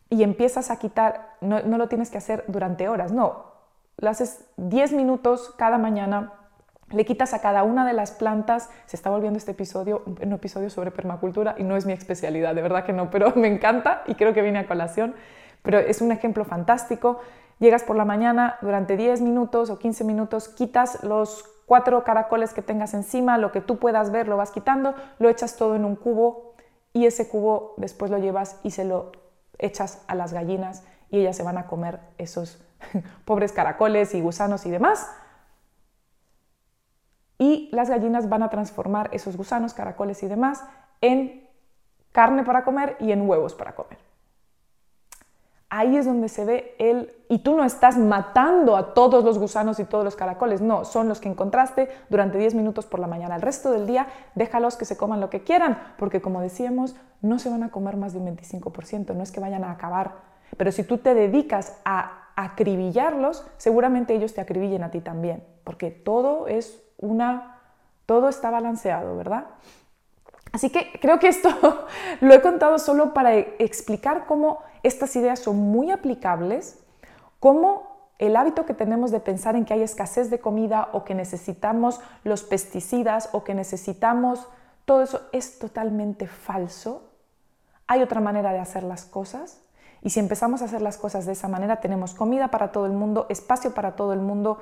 [0.09, 3.45] y empiezas a quitar, no, lo tienes que hacer durante horas, no,
[3.97, 6.33] lo haces 10 minutos cada mañana,
[6.89, 10.69] le quitas a cada una de las plantas, se está volviendo este episodio un episodio
[10.69, 14.15] sobre permacultura y no es mi especialidad, de verdad que no, pero me encanta y
[14.15, 15.15] creo que viene a colación,
[15.63, 17.21] pero es un ejemplo fantástico.
[17.59, 22.61] Llegas por la mañana, durante 10 minutos o 15 minutos, quitas los cuatro caracoles que
[22.61, 25.95] tengas encima, lo que tú puedas ver lo vas quitando, lo echas todo en un
[25.95, 26.53] cubo
[26.91, 29.13] y ese cubo después lo llevas y se lo
[29.57, 32.61] echas a las gallinas y ellas se van a comer esos
[33.23, 35.09] pobres caracoles y gusanos y demás.
[37.37, 40.65] Y las gallinas van a transformar esos gusanos, caracoles y demás
[40.99, 41.47] en
[42.11, 43.97] carne para comer y en huevos para comer
[45.71, 49.79] ahí es donde se ve el, y tú no estás matando a todos los gusanos
[49.79, 53.37] y todos los caracoles, no, son los que encontraste durante 10 minutos por la mañana.
[53.37, 57.39] El resto del día déjalos que se coman lo que quieran, porque como decíamos, no
[57.39, 60.15] se van a comer más de un 25%, no es que vayan a acabar.
[60.57, 65.89] Pero si tú te dedicas a acribillarlos, seguramente ellos te acribillen a ti también, porque
[65.89, 67.61] todo es una,
[68.07, 69.45] todo está balanceado, ¿verdad?
[70.51, 71.49] Así que creo que esto
[72.19, 76.80] lo he contado solo para explicar cómo estas ideas son muy aplicables,
[77.41, 81.15] cómo el hábito que tenemos de pensar en que hay escasez de comida o que
[81.15, 84.47] necesitamos los pesticidas o que necesitamos
[84.85, 87.09] todo eso es totalmente falso.
[87.87, 89.63] Hay otra manera de hacer las cosas
[90.03, 92.93] y si empezamos a hacer las cosas de esa manera tenemos comida para todo el
[92.93, 94.59] mundo, espacio para todo el mundo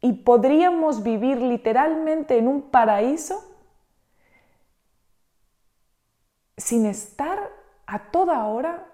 [0.00, 3.44] y podríamos vivir literalmente en un paraíso
[6.56, 7.48] sin estar
[7.86, 8.91] a toda hora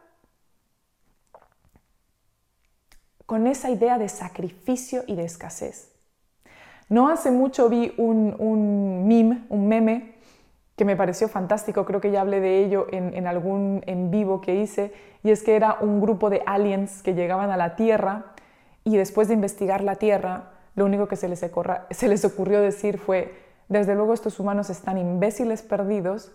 [3.28, 5.92] con esa idea de sacrificio y de escasez.
[6.88, 10.14] No hace mucho vi un, un meme, un meme,
[10.76, 14.40] que me pareció fantástico, creo que ya hablé de ello en, en, algún en vivo
[14.40, 18.32] que hice, y es que era un grupo de aliens que llegaban a la Tierra
[18.82, 21.44] y después de investigar la Tierra, lo único que se les,
[21.90, 23.34] se les ocurrió decir fue,
[23.68, 26.32] desde luego estos humanos están imbéciles perdidos,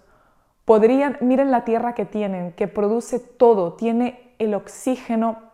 [0.63, 5.52] podrían, miren la Tierra que tienen, que produce todo, tiene el oxígeno,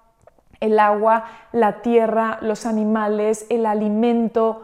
[0.60, 4.64] el agua, la tierra, los animales, el alimento,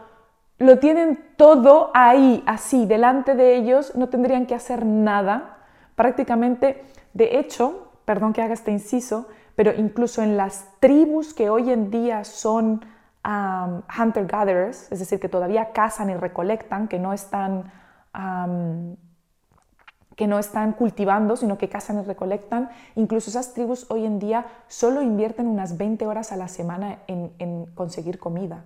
[0.57, 5.57] lo tienen todo ahí, así, delante de ellos, no tendrían que hacer nada.
[5.95, 6.83] Prácticamente,
[7.13, 11.91] de hecho, perdón que haga este inciso, pero incluso en las tribus que hoy en
[11.91, 12.85] día son
[13.23, 17.71] hunter-gatherers, es decir, que todavía cazan y recolectan, que no están...
[20.15, 22.69] que no están cultivando, sino que cazan y recolectan.
[22.95, 27.65] Incluso esas tribus hoy en día solo invierten unas 20 horas a la semana en
[27.75, 28.63] conseguir comida.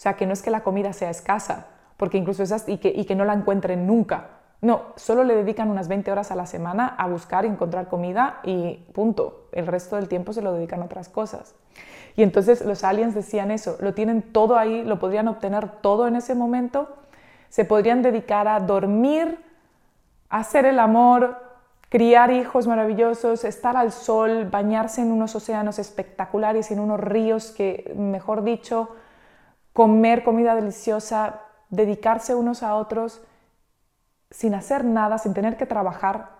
[0.00, 1.66] O sea, que no es que la comida sea escasa,
[1.98, 4.28] porque incluso esas y que, y que no la encuentren nunca.
[4.62, 8.40] No, solo le dedican unas 20 horas a la semana a buscar y encontrar comida
[8.42, 9.48] y punto.
[9.52, 11.54] El resto del tiempo se lo dedican a otras cosas.
[12.16, 16.16] Y entonces los aliens decían eso, lo tienen todo ahí, lo podrían obtener todo en
[16.16, 16.88] ese momento,
[17.50, 19.38] se podrían dedicar a dormir,
[20.30, 21.36] hacer el amor,
[21.90, 27.92] criar hijos maravillosos, estar al sol, bañarse en unos océanos espectaculares, en unos ríos que,
[27.96, 28.94] mejor dicho,
[29.72, 33.22] comer comida deliciosa, dedicarse unos a otros
[34.30, 36.38] sin hacer nada, sin tener que trabajar.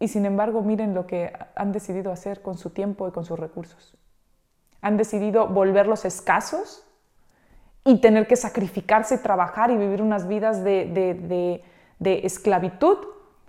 [0.00, 3.38] Y sin embargo, miren lo que han decidido hacer con su tiempo y con sus
[3.38, 3.96] recursos.
[4.82, 6.84] Han decidido volverlos escasos
[7.84, 11.64] y tener que sacrificarse y trabajar y vivir unas vidas de, de
[12.00, 12.98] esclavitud,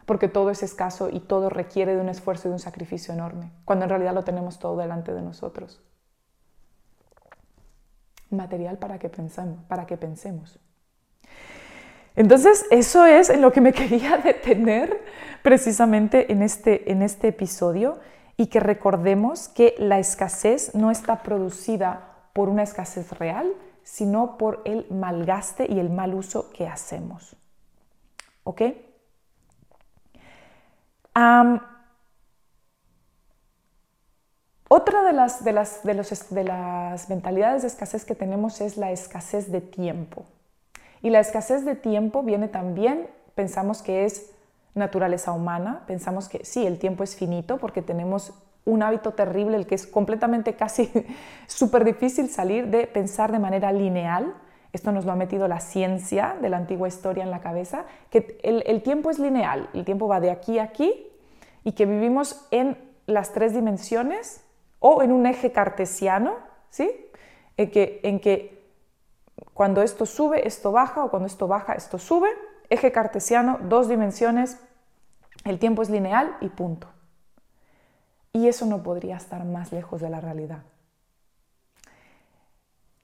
[0.06, 3.52] porque todo es escaso y todo requiere de un esfuerzo y de un sacrificio enorme,
[3.66, 5.82] cuando en realidad lo tenemos todo delante de nosotros
[8.36, 10.60] material para que, pensemos, para que pensemos.
[12.16, 15.04] Entonces, eso es en lo que me quería detener
[15.42, 18.00] precisamente en este, en este episodio
[18.38, 24.62] y que recordemos que la escasez no está producida por una escasez real, sino por
[24.66, 27.38] el malgaste y el mal uso que hacemos.
[28.46, 28.62] ¿Ok?
[34.68, 35.94] Otra de las, de, las, de,
[36.32, 40.26] de las mentalidades de escasez que tenemos es la escasez de tiempo.
[41.02, 44.32] Y la escasez de tiempo viene también, pensamos que es
[44.74, 48.34] naturaleza humana, pensamos que sí, el tiempo es finito porque tenemos
[48.66, 50.92] un hábito terrible, el que es completamente casi
[51.48, 54.34] súper difícil salir de pensar de manera lineal.
[54.76, 58.38] Esto nos lo ha metido la ciencia de la antigua historia en la cabeza, que
[58.44, 61.08] el, tiempo es lineal, el tiempo va de aquí a aquí
[61.64, 64.44] y que vivimos en las tres dimensiones
[64.80, 66.36] o en un eje cartesiano,
[66.70, 66.92] ¿sí?
[67.56, 68.66] En que, en que
[69.54, 72.28] cuando esto sube, esto baja, o cuando esto baja, esto sube.
[72.70, 74.60] Eje cartesiano, dos dimensiones,
[75.46, 76.90] el tiempo es lineal y punto.
[78.34, 80.64] Y eso no podría estar más lejos de la realidad.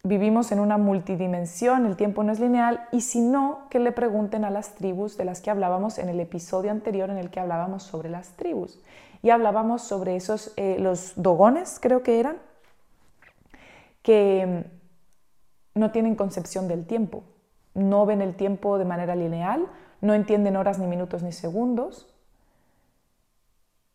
[0.03, 4.43] Vivimos en una multidimensión, el tiempo no es lineal, y si no, que le pregunten
[4.43, 7.83] a las tribus de las que hablábamos en el episodio anterior en el que hablábamos
[7.83, 8.79] sobre las tribus
[9.21, 12.37] y hablábamos sobre esos, eh, los dogones creo que eran,
[14.01, 14.65] que
[15.75, 17.23] mm, no tienen concepción del tiempo,
[17.75, 19.67] no ven el tiempo de manera lineal,
[20.01, 22.11] no entienden horas ni minutos ni segundos,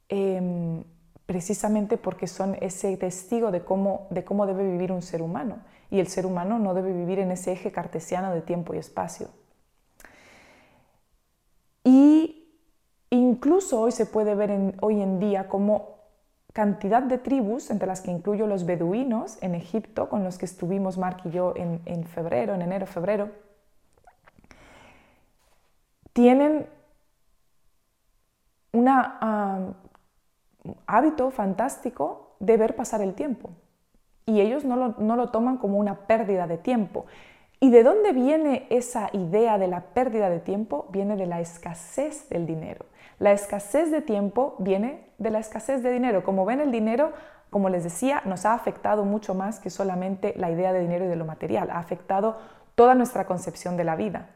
[0.08, 0.84] em,
[1.26, 5.58] precisamente porque son ese testigo de cómo, de cómo debe vivir un ser humano.
[5.90, 9.28] Y el ser humano no debe vivir en ese eje cartesiano de tiempo y espacio.
[11.84, 12.36] Y
[13.10, 15.96] Incluso hoy se puede ver hoy en día como
[16.52, 20.98] cantidad de tribus, entre las que incluyo los beduinos en Egipto, con los que estuvimos
[20.98, 23.30] Mark y yo en, febrero, en enero, febrero,
[26.12, 26.66] tienen
[28.72, 28.88] un
[30.86, 33.50] hábito fantástico de ver pasar el tiempo.
[34.26, 37.06] Y ellos no lo, no lo toman como una pérdida de tiempo.
[37.60, 40.88] ¿Y de dónde viene esa idea de la pérdida de tiempo?
[40.90, 42.84] Viene de la escasez del dinero.
[43.18, 46.22] La escasez de tiempo viene de la escasez de dinero.
[46.22, 47.12] Como ven, el dinero,
[47.48, 51.08] como les decía, nos ha afectado mucho más que solamente la idea de dinero y
[51.08, 51.70] de lo material.
[51.70, 52.36] Ha afectado
[52.74, 54.28] toda nuestra concepción de la vida,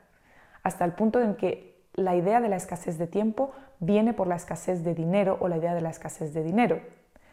[0.62, 4.36] hasta el punto en que la idea de la escasez de tiempo viene por la
[4.36, 6.80] escasez de dinero o la idea de la escasez de dinero.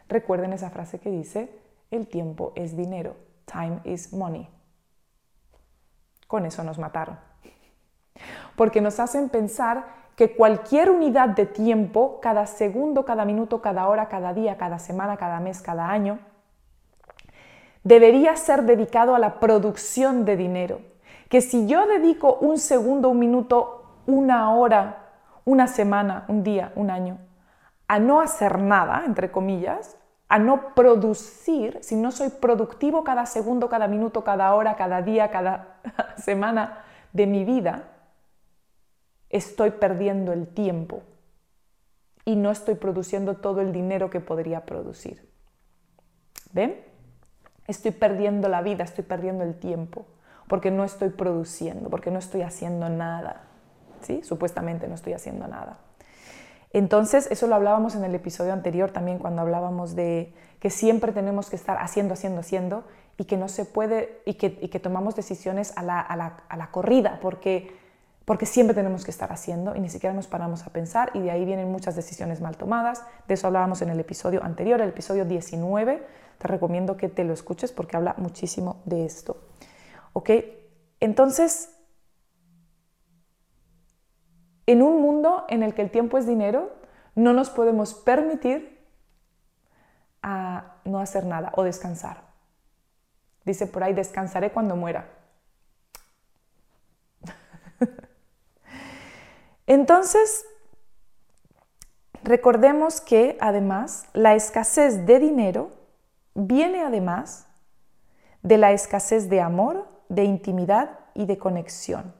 [0.08, 1.48] Recuerden esa frase que dice,
[1.90, 4.48] el tiempo es dinero, time is money.
[6.26, 7.18] Con eso nos mataron.
[8.56, 9.86] Porque nos hacen pensar
[10.16, 15.16] que cualquier unidad de tiempo, cada segundo, cada minuto, cada hora, cada día, cada semana,
[15.16, 16.18] cada mes, cada año,
[17.84, 20.80] debería ser dedicado a la producción de dinero.
[21.28, 25.08] Que si yo dedico un segundo, un minuto, una hora,
[25.44, 27.18] una semana, un día, un año,
[27.86, 29.96] a no hacer nada, entre comillas,
[30.28, 35.30] a no producir, si no soy productivo cada segundo, cada minuto, cada hora, cada día,
[35.30, 35.80] cada
[36.18, 37.88] semana de mi vida,
[39.30, 41.02] estoy perdiendo el tiempo
[42.24, 45.26] y no estoy produciendo todo el dinero que podría producir.
[46.52, 46.84] ¿Ven?
[47.66, 50.06] Estoy perdiendo la vida, estoy perdiendo el tiempo,
[50.46, 53.44] porque no estoy produciendo, porque no estoy haciendo nada.
[54.02, 54.22] ¿Sí?
[54.22, 55.78] Supuestamente no estoy haciendo nada.
[56.72, 61.48] Entonces, eso lo hablábamos en el episodio anterior también, cuando hablábamos de que siempre tenemos
[61.48, 62.84] que estar haciendo, haciendo, haciendo,
[63.16, 67.74] y que no se puede, y que, tomamos decisiones a la, corrida, porque,
[68.24, 71.30] porque siempre tenemos que estar haciendo y ni siquiera nos paramos a pensar, y de
[71.30, 73.02] ahí vienen muchas decisiones mal tomadas.
[73.26, 76.02] De eso hablábamos en el episodio anterior, el episodio 19.
[76.38, 79.38] Te recomiendo que te lo escuches porque habla muchísimo de esto.
[80.12, 80.30] ¿Ok?
[81.00, 81.70] Entonces,
[84.68, 86.70] en un mundo en el que el tiempo es dinero,
[87.14, 88.78] no nos podemos permitir
[90.84, 92.22] no hacer nada o descansar.
[93.46, 95.08] Dice por ahí, descansaré cuando muera.
[99.66, 100.44] Entonces,
[102.22, 105.70] recordemos que además la escasez de dinero
[106.34, 107.46] viene además
[108.42, 112.14] de la escasez de amor, de intimidad y de conexión.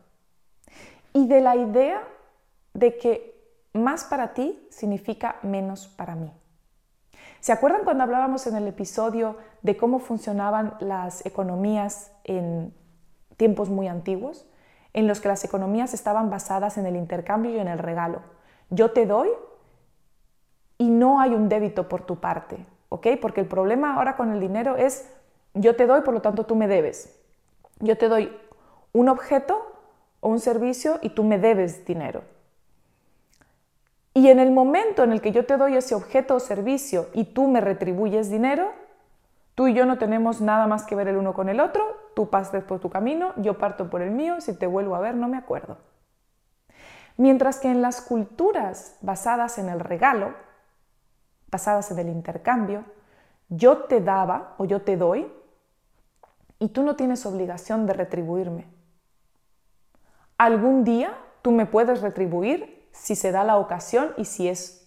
[1.12, 2.08] Y de la idea
[2.78, 3.34] de que
[3.72, 6.32] más para ti significa menos para mí.
[7.40, 12.74] ¿Se acuerdan cuando hablábamos en el episodio de cómo funcionaban las economías en
[13.36, 14.46] tiempos muy antiguos?
[14.92, 18.22] En los que las economías estaban basadas en el intercambio y en el regalo.
[18.70, 19.28] Yo te doy
[20.78, 23.08] y no hay un débito por tu parte, ¿ok?
[23.20, 25.10] Porque el problema ahora con el dinero es
[25.54, 27.18] yo te doy, por lo tanto tú me debes.
[27.80, 28.36] Yo te doy
[28.92, 29.60] un objeto
[30.20, 32.22] o un servicio y tú me debes dinero.
[34.14, 37.24] Y en el momento en el que yo te doy ese objeto o servicio y
[37.24, 38.72] tú me retribuyes dinero,
[39.54, 41.84] tú y yo no tenemos nada más que ver el uno con el otro,
[42.14, 45.14] tú pasas por tu camino, yo parto por el mío, si te vuelvo a ver
[45.14, 45.78] no me acuerdo.
[47.16, 50.34] Mientras que en las culturas basadas en el regalo,
[51.50, 52.84] basadas en el intercambio,
[53.48, 55.30] yo te daba o yo te doy
[56.58, 58.66] y tú no tienes obligación de retribuirme.
[60.36, 64.78] Algún día tú me puedes retribuir si se da la ocasión y si es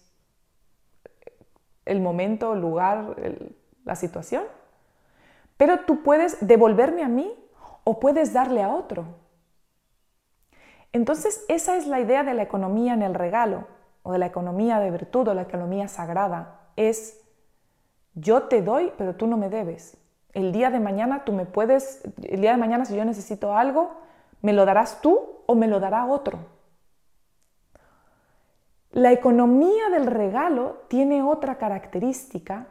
[1.84, 3.16] el momento, lugar,
[3.84, 4.44] la situación.
[5.56, 7.32] Pero tú puedes devolverme a mí
[7.84, 9.04] o puedes darle a otro.
[10.92, 13.66] Entonces, esa es la idea de la economía en el regalo,
[14.02, 16.60] o de la economía de virtud, o la economía sagrada.
[16.76, 17.20] Es,
[18.14, 19.96] yo te doy, pero tú no me debes.
[20.32, 23.92] El día de mañana tú me puedes, el día de mañana si yo necesito algo,
[24.42, 26.38] me lo darás tú o me lo dará otro.
[28.92, 32.66] La economía del regalo tiene otra característica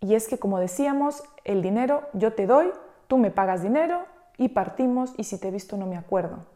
[0.00, 2.70] y es que, como decíamos, el dinero yo te doy,
[3.06, 4.04] tú me pagas dinero
[4.36, 6.46] y partimos y si te he visto no me acuerdo.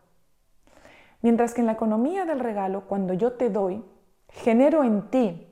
[1.21, 3.85] Mientras que en la economía del regalo, cuando yo te doy,
[4.29, 5.49] genero en ti,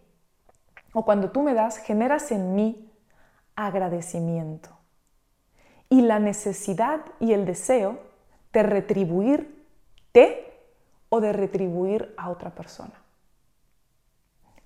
[0.93, 2.91] o cuando tú me das, generas en mí
[3.55, 4.70] agradecimiento
[5.88, 7.99] y la necesidad y el deseo
[8.53, 10.49] de retribuirte
[11.11, 12.94] o de retribuir a otra persona.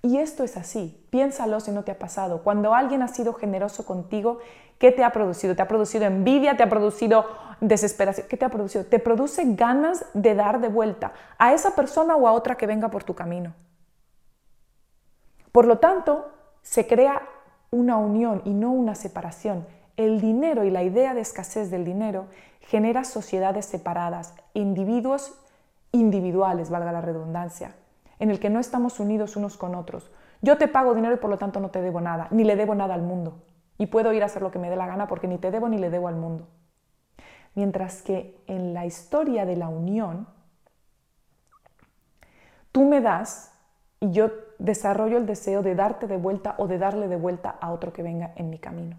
[0.01, 2.43] Y esto es así, piénsalo si no te ha pasado.
[2.43, 4.37] Cuando alguien ha sido generoso contigo,
[4.77, 5.55] ¿qué te ha producido?
[5.55, 6.55] ¿Te ha producido envidia?
[6.55, 7.25] ¿Te ha producido
[7.59, 8.27] desesperación?
[8.29, 8.85] ¿Qué te ha producido?
[8.85, 12.89] Te produce ganas de dar de vuelta a esa persona o a otra que venga
[12.89, 13.55] por tu camino.
[15.51, 16.31] Por lo tanto,
[16.61, 17.27] se crea
[17.71, 19.65] una unión y no una separación.
[19.97, 22.27] El dinero y la idea de escasez del dinero
[22.59, 25.33] genera sociedades separadas, individuos
[25.95, 27.75] individuales, valga la redundancia,
[28.19, 30.11] en el que no estamos unidos unos con otros.
[30.41, 32.75] Yo te pago dinero y por lo tanto no te debo nada, ni le debo
[32.75, 33.41] nada al mundo.
[33.77, 35.69] Y puedo ir a hacer lo que me dé la gana porque ni te debo
[35.69, 36.47] ni le debo al mundo.
[37.55, 40.27] Mientras que en la historia de la unión,
[42.71, 43.53] tú me das
[43.99, 47.71] y yo desarrollo el deseo de darte de vuelta o de darle de vuelta a
[47.71, 48.97] otro que venga en mi camino.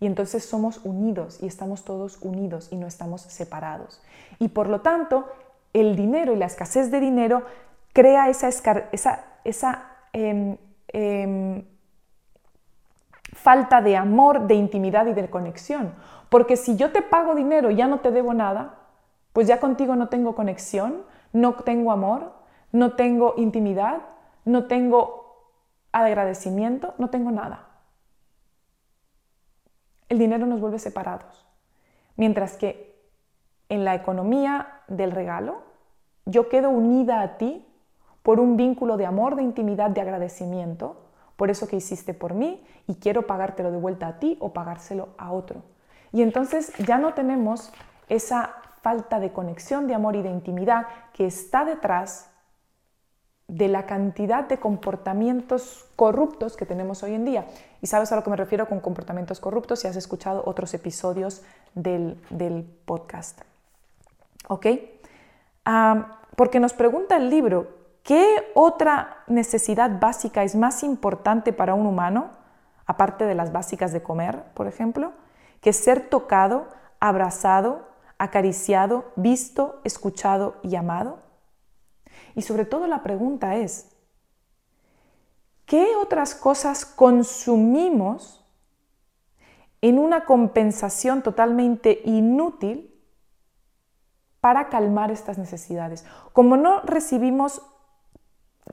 [0.00, 4.02] Y entonces somos unidos y estamos todos unidos y no estamos separados.
[4.38, 5.26] Y por lo tanto,
[5.74, 7.42] el dinero y la escasez de dinero
[7.92, 10.56] crea esa, em,
[10.88, 11.64] em,
[13.32, 15.92] falta de amor, de intimidad y de conexión.
[16.30, 18.76] Porque si yo te pago dinero y ya no te debo nada,
[19.32, 21.02] pues ya contigo no tengo conexión,
[21.32, 22.32] no tengo amor,
[22.72, 24.02] no tengo intimidad,
[24.44, 25.50] no tengo
[25.92, 27.66] agradecimiento, no tengo nada.
[30.08, 31.46] El dinero nos vuelve separados.
[32.16, 32.93] Mientras que
[33.68, 35.62] en la economía del regalo,
[36.26, 37.66] yo quedo unida a ti
[38.22, 40.96] por un vínculo de amor, de intimidad, de agradecimiento,
[41.36, 45.08] por eso que hiciste por mí y quiero pagártelo de vuelta a ti o pagárselo
[45.18, 45.62] a otro.
[46.12, 47.72] Y entonces ya no tenemos
[48.08, 52.30] esa falta de conexión, de amor y de intimidad que está detrás
[53.48, 57.46] de la cantidad de comportamientos corruptos que tenemos hoy en día.
[57.82, 61.42] Y sabes a lo que me refiero con comportamientos corruptos si has escuchado otros episodios
[61.74, 62.16] del,
[62.84, 63.40] podcast.
[64.48, 64.66] ¿Ok?
[66.36, 67.68] porque nos pregunta el libro,
[68.02, 72.32] ¿qué otra necesidad básica es más importante para un humano,
[72.86, 75.12] aparte de las básicas de comer, por ejemplo,
[75.62, 76.68] que ser tocado,
[77.00, 77.88] abrazado,
[78.18, 81.20] acariciado, visto, escuchado y amado?
[82.34, 83.96] Y sobre todo la pregunta es,
[85.64, 88.44] ¿qué otras cosas consumimos
[89.80, 92.93] en una compensación totalmente inútil
[94.44, 96.04] para calmar estas necesidades?
[96.34, 97.62] Como no recibimos,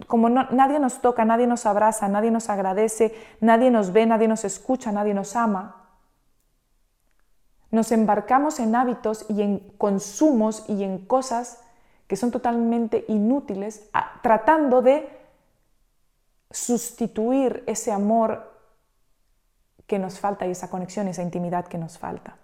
[0.06, 4.44] como nadie nos toca, nadie nos abraza, nadie nos agradece, nadie nos ve, nadie nos
[4.44, 5.88] escucha, nadie nos ama,
[7.70, 11.64] nos embarcamos en hábitos y en consumos y en cosas
[12.06, 13.90] que son totalmente inútiles,
[14.22, 15.08] tratando de
[16.50, 18.60] sustituir ese amor
[19.88, 22.36] que nos falta y esa conexión, esa intimidad que nos falta.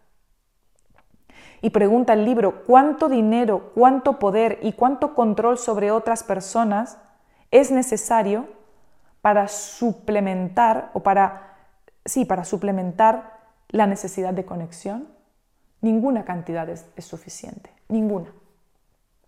[1.61, 6.97] Y pregunta el libro, ¿cuánto dinero, cuánto poder y cuánto control sobre otras personas
[7.51, 8.47] es necesario
[9.21, 11.55] para suplementar o para
[12.05, 13.37] sí, para suplementar
[13.69, 15.07] la necesidad de conexión?
[15.81, 18.31] Ninguna cantidad es suficiente, ninguna.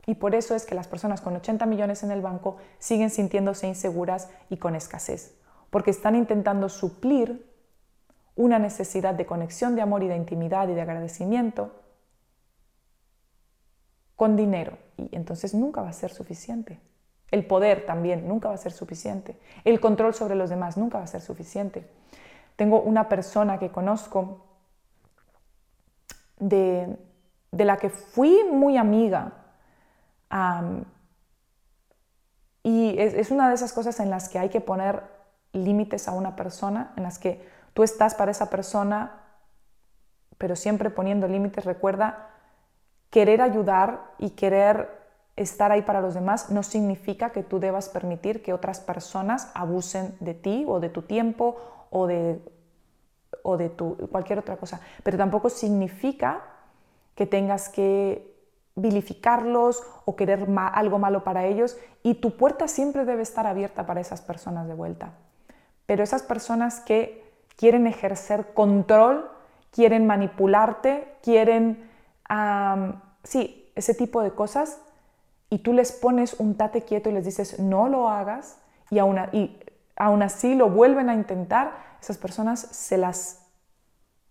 [0.06, 3.68] Y por eso es que las personas con 80 millones en el banco siguen sintiéndose
[3.68, 5.36] inseguras y con escasez,
[5.70, 7.48] porque están intentando suplir
[8.36, 11.74] una necesidad de conexión, de amor y de intimidad y de agradecimiento
[14.20, 14.78] con dinero.
[14.98, 16.78] Y entonces nunca va a ser suficiente.
[17.32, 19.40] El poder también nunca va a ser suficiente.
[19.64, 21.90] El control sobre los demás nunca va a ser suficiente.
[22.58, 24.46] Tengo una persona que conozco
[26.38, 26.98] de,
[27.54, 29.32] de la que fui muy amiga
[32.62, 35.04] y es, una de esas cosas en las que hay que poner
[35.54, 39.22] límites a una persona, en las que tú estás para esa persona,
[40.38, 41.64] pero siempre poniendo límites.
[41.64, 42.28] Recuerda,
[43.10, 45.00] querer ayudar y querer
[45.36, 50.16] estar ahí para los demás no significa que tú debas permitir que otras personas abusen
[50.20, 51.56] de ti o de tu tiempo
[51.90, 52.42] o de,
[53.44, 54.82] o de tu, cualquier otra cosa.
[55.04, 56.44] Pero tampoco significa
[57.16, 58.30] que tengas que
[58.76, 64.02] vilificarlos o querer algo malo para ellos y tu puerta siempre debe estar abierta para
[64.02, 65.14] esas personas de vuelta.
[65.86, 69.30] Pero esas personas que quieren ejercer control,
[69.72, 71.89] quieren manipularte, quieren,
[73.24, 74.80] sí, ese tipo de cosas,
[75.50, 78.60] y tú les pones un tate quieto y les dices no lo hagas,
[78.92, 79.60] y aún, y
[79.96, 83.46] aún así lo vuelven a intentar, esas personas se las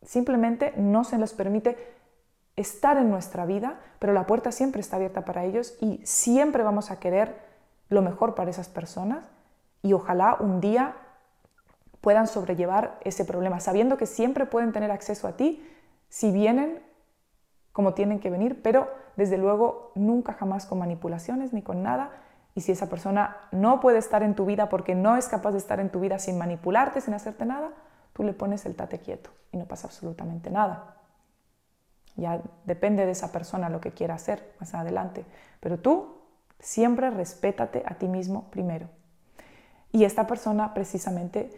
[0.02, 1.76] simplemente no se les permite
[2.56, 6.90] estar en nuestra vida, pero la puerta siempre está abierta para ellos y siempre vamos
[6.90, 7.36] a querer
[7.88, 9.24] lo mejor para esas personas
[9.82, 10.96] y ojalá un día
[12.00, 15.66] puedan sobrellevar ese problema, sabiendo que siempre pueden tener acceso a ti
[16.08, 16.82] si vienen
[17.78, 22.10] como tienen que venir, pero desde luego nunca jamás con manipulaciones ni con nada.
[22.56, 25.58] Y si esa persona no puede estar en tu vida porque no es capaz de
[25.58, 27.70] estar en tu vida sin manipularte, sin hacerte nada,
[28.14, 30.96] tú le pones el tate quieto y no pasa absolutamente nada.
[32.16, 35.24] Ya depende de esa persona lo que quiera hacer más adelante.
[35.60, 36.16] Pero tú
[36.58, 38.88] siempre respétate a ti mismo primero.
[39.92, 41.56] Y esta persona precisamente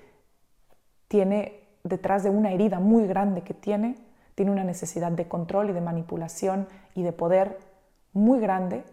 [1.08, 4.09] tiene detrás de una herida muy grande que tiene,
[4.40, 7.58] tiene una necesidad de control y de manipulación y de poder
[8.14, 8.84] muy grande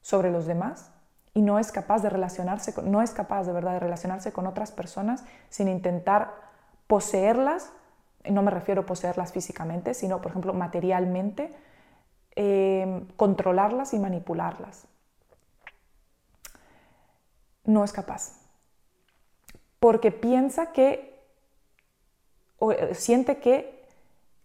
[0.00, 0.90] sobre los demás
[1.34, 4.72] y no es capaz de relacionarse, no es capaz de verdad de relacionarse con otras
[4.72, 6.34] personas sin intentar
[6.88, 7.70] poseerlas
[8.28, 11.54] no me refiero a poseerlas físicamente, sino, por ejemplo, materialmente,
[12.34, 14.88] eh, controlarlas y manipularlas.
[17.64, 18.32] No es capaz.
[19.78, 21.20] Porque piensa que,
[22.58, 23.81] o eh, siente que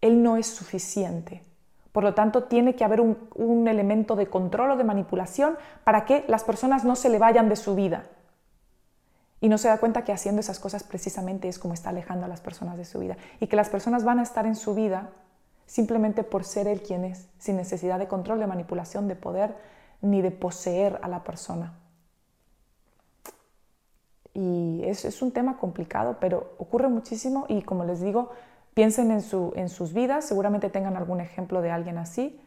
[0.01, 1.43] él no es suficiente.
[1.91, 6.23] Por lo tanto, tiene que haber un, elemento de control o de manipulación para que
[6.27, 8.05] las personas no se le vayan de su vida.
[9.41, 12.29] Y no se da cuenta que haciendo esas cosas precisamente es como está alejando a
[12.29, 13.17] las personas de su vida.
[13.39, 15.09] Y que las personas van a estar en su vida
[15.65, 19.55] simplemente por ser él quien es, sin necesidad de control, de manipulación, de poder,
[20.01, 21.73] ni de poseer a la persona.
[24.35, 28.29] Y es, es un tema complicado, pero ocurre muchísimo y como les digo,
[28.77, 32.39] piensen en, su, en sus vidas, seguramente tengan algún ejemplo de alguien así.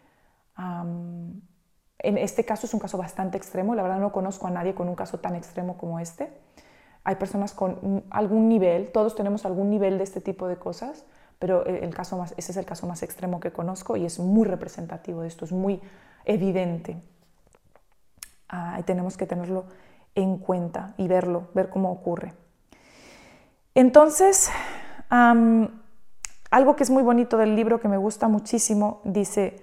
[0.57, 4.89] en este caso es un caso bastante extremo, la verdad no conozco a nadie con
[4.89, 6.31] un caso tan extremo como este
[7.03, 11.05] hay personas con algún nivel, todos tenemos algún nivel de este tipo de cosas,
[11.41, 14.47] pero el caso más, ese es el caso más extremo que conozco y es muy
[14.47, 15.81] representativo de esto, es muy
[16.25, 17.03] evidente.
[18.49, 19.65] Ah, y tenemos que tenerlo
[20.15, 22.35] en cuenta y verlo, ver cómo ocurre.
[23.75, 24.51] Entonces,
[26.51, 29.63] algo que es muy bonito del libro que me gusta muchísimo, dice,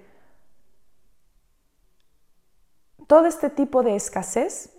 [3.07, 4.73] todo este tipo de escasez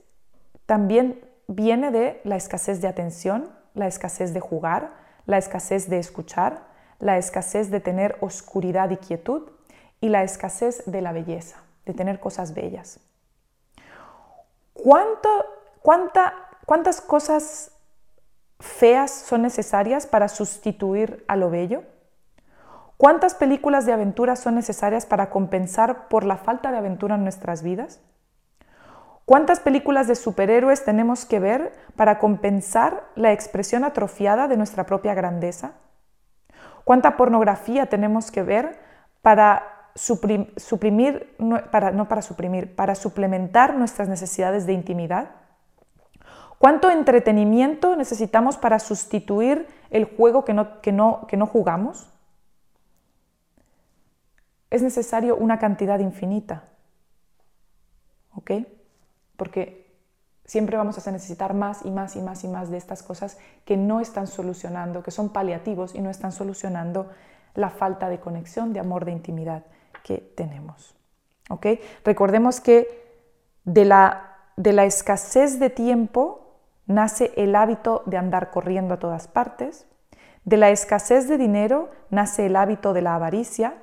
[0.66, 4.92] también viene de la escasez de atención, la escasez de jugar,
[5.26, 6.66] la escasez de escuchar,
[6.98, 9.50] la escasez de tener oscuridad y quietud
[10.00, 13.00] y la escasez de la belleza, de tener cosas bellas.
[14.74, 15.28] ¿Cuánto,
[15.82, 16.34] cuánta,
[16.68, 17.70] ¿Cuántas cosas
[18.60, 21.82] feas son necesarias para sustituir a lo bello?
[22.98, 27.62] ¿Cuántas películas de aventura son necesarias para compensar por la falta de aventura en nuestras
[27.62, 28.00] vidas?
[29.24, 35.14] ¿Cuántas películas de superhéroes tenemos que ver para compensar la expresión atrofiada de nuestra propia
[35.14, 35.74] grandeza?
[36.82, 38.80] ¿Cuánta pornografía tenemos que ver
[39.22, 39.62] para
[39.94, 45.30] suprimir, no para suprimir, para suplementar nuestras necesidades de intimidad?
[46.58, 50.52] ¿Cuánto entretenimiento necesitamos para sustituir el juego que
[50.92, 52.12] no jugamos?
[54.70, 56.64] Es necesario una cantidad infinita.
[58.34, 58.52] ¿Ok?
[59.36, 59.88] Porque
[60.44, 63.76] siempre vamos a necesitar más y más y más y más de estas cosas que
[63.76, 67.10] no están solucionando, que son paliativos y no están solucionando
[67.54, 69.64] la falta de conexión, de amor, de intimidad
[70.02, 70.94] que tenemos.
[71.50, 71.66] ¿Ok?
[72.04, 72.86] Recordemos que
[73.64, 76.56] de la, de la escasez de tiempo
[76.86, 79.86] nace el hábito de andar corriendo a todas partes,
[80.44, 83.74] de la escasez de dinero nace el hábito de la avaricia,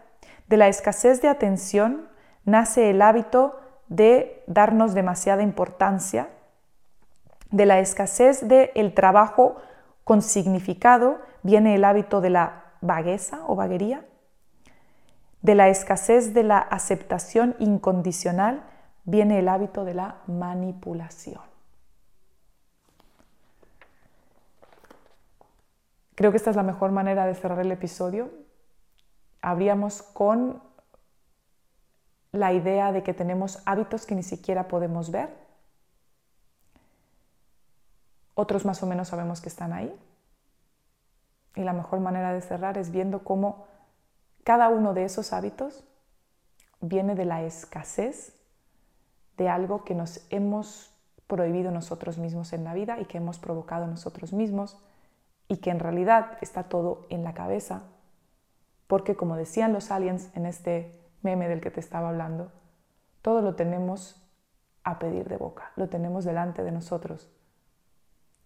[0.47, 2.07] de la escasez de atención
[2.43, 6.29] nace el hábito de darnos demasiada importancia,
[7.51, 9.57] de la escasez del el trabajo
[10.03, 14.05] con significado viene el hábito de la vagueza o vaguería,
[15.41, 18.63] de la escasez de la aceptación incondicional
[19.03, 21.41] viene el hábito de la manipulación.
[26.15, 28.31] Creo que esta es la mejor manera de cerrar el episodio.
[29.45, 30.59] Habríamos con
[32.31, 35.29] la idea de que tenemos hábitos que ni siquiera podemos ver.
[38.33, 39.95] Otros más o menos sabemos que están ahí.
[41.55, 43.67] Y la mejor manera de cerrar es viendo cómo
[44.43, 45.83] cada uno de esos hábitos
[46.81, 48.33] viene de la escasez
[49.37, 50.91] de algo que nos hemos
[51.27, 54.75] prohibido nosotros mismos en la vida y que hemos provocado nosotros mismos
[55.47, 57.83] y que en realidad está todo en la cabeza,
[58.87, 62.51] porque como decían los aliens en este meme del que te estaba hablando,
[63.21, 64.21] todo lo tenemos
[64.83, 67.29] a pedir de boca, lo tenemos delante de nosotros,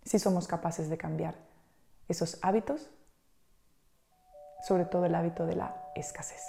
[0.04, 1.36] si somos capaces de cambiar
[2.08, 2.90] esos hábitos,
[4.66, 6.42] sobre todo el hábito de la escasez.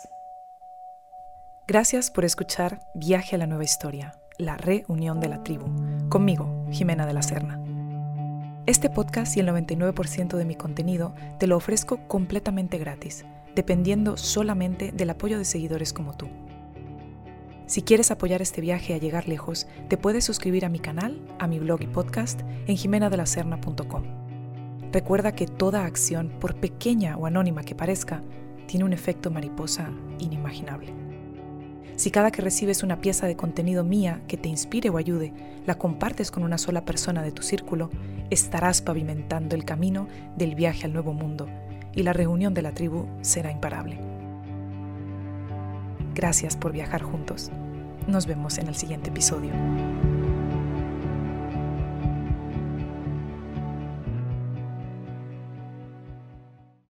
[1.66, 5.66] Gracias por escuchar Viaje a la Nueva Historia, la reunión de la tribu,
[6.08, 7.60] conmigo, Jimena de la Serna.
[8.66, 13.24] Este podcast y el 99% de mi contenido te lo ofrezco completamente gratis,
[13.54, 16.28] dependiendo solamente del apoyo de seguidores como tú.
[17.66, 21.46] Si quieres apoyar este viaje a llegar lejos, te puedes suscribir a mi canal, a
[21.46, 24.02] mi blog y podcast en jimenadelacerna.com.
[24.92, 28.22] Recuerda que toda acción, por pequeña o anónima que parezca,
[28.66, 30.92] tiene un efecto mariposa inimaginable.
[31.94, 35.32] Si cada que recibes una pieza de contenido mía que te inspire o ayude,
[35.64, 37.90] la compartes con una sola persona de tu círculo,
[38.30, 41.46] estarás pavimentando el camino del viaje al nuevo mundo
[41.94, 43.98] y la reunión de la tribu será imparable.
[46.14, 47.50] Gracias por viajar juntos.
[48.06, 49.52] Nos vemos en el siguiente episodio.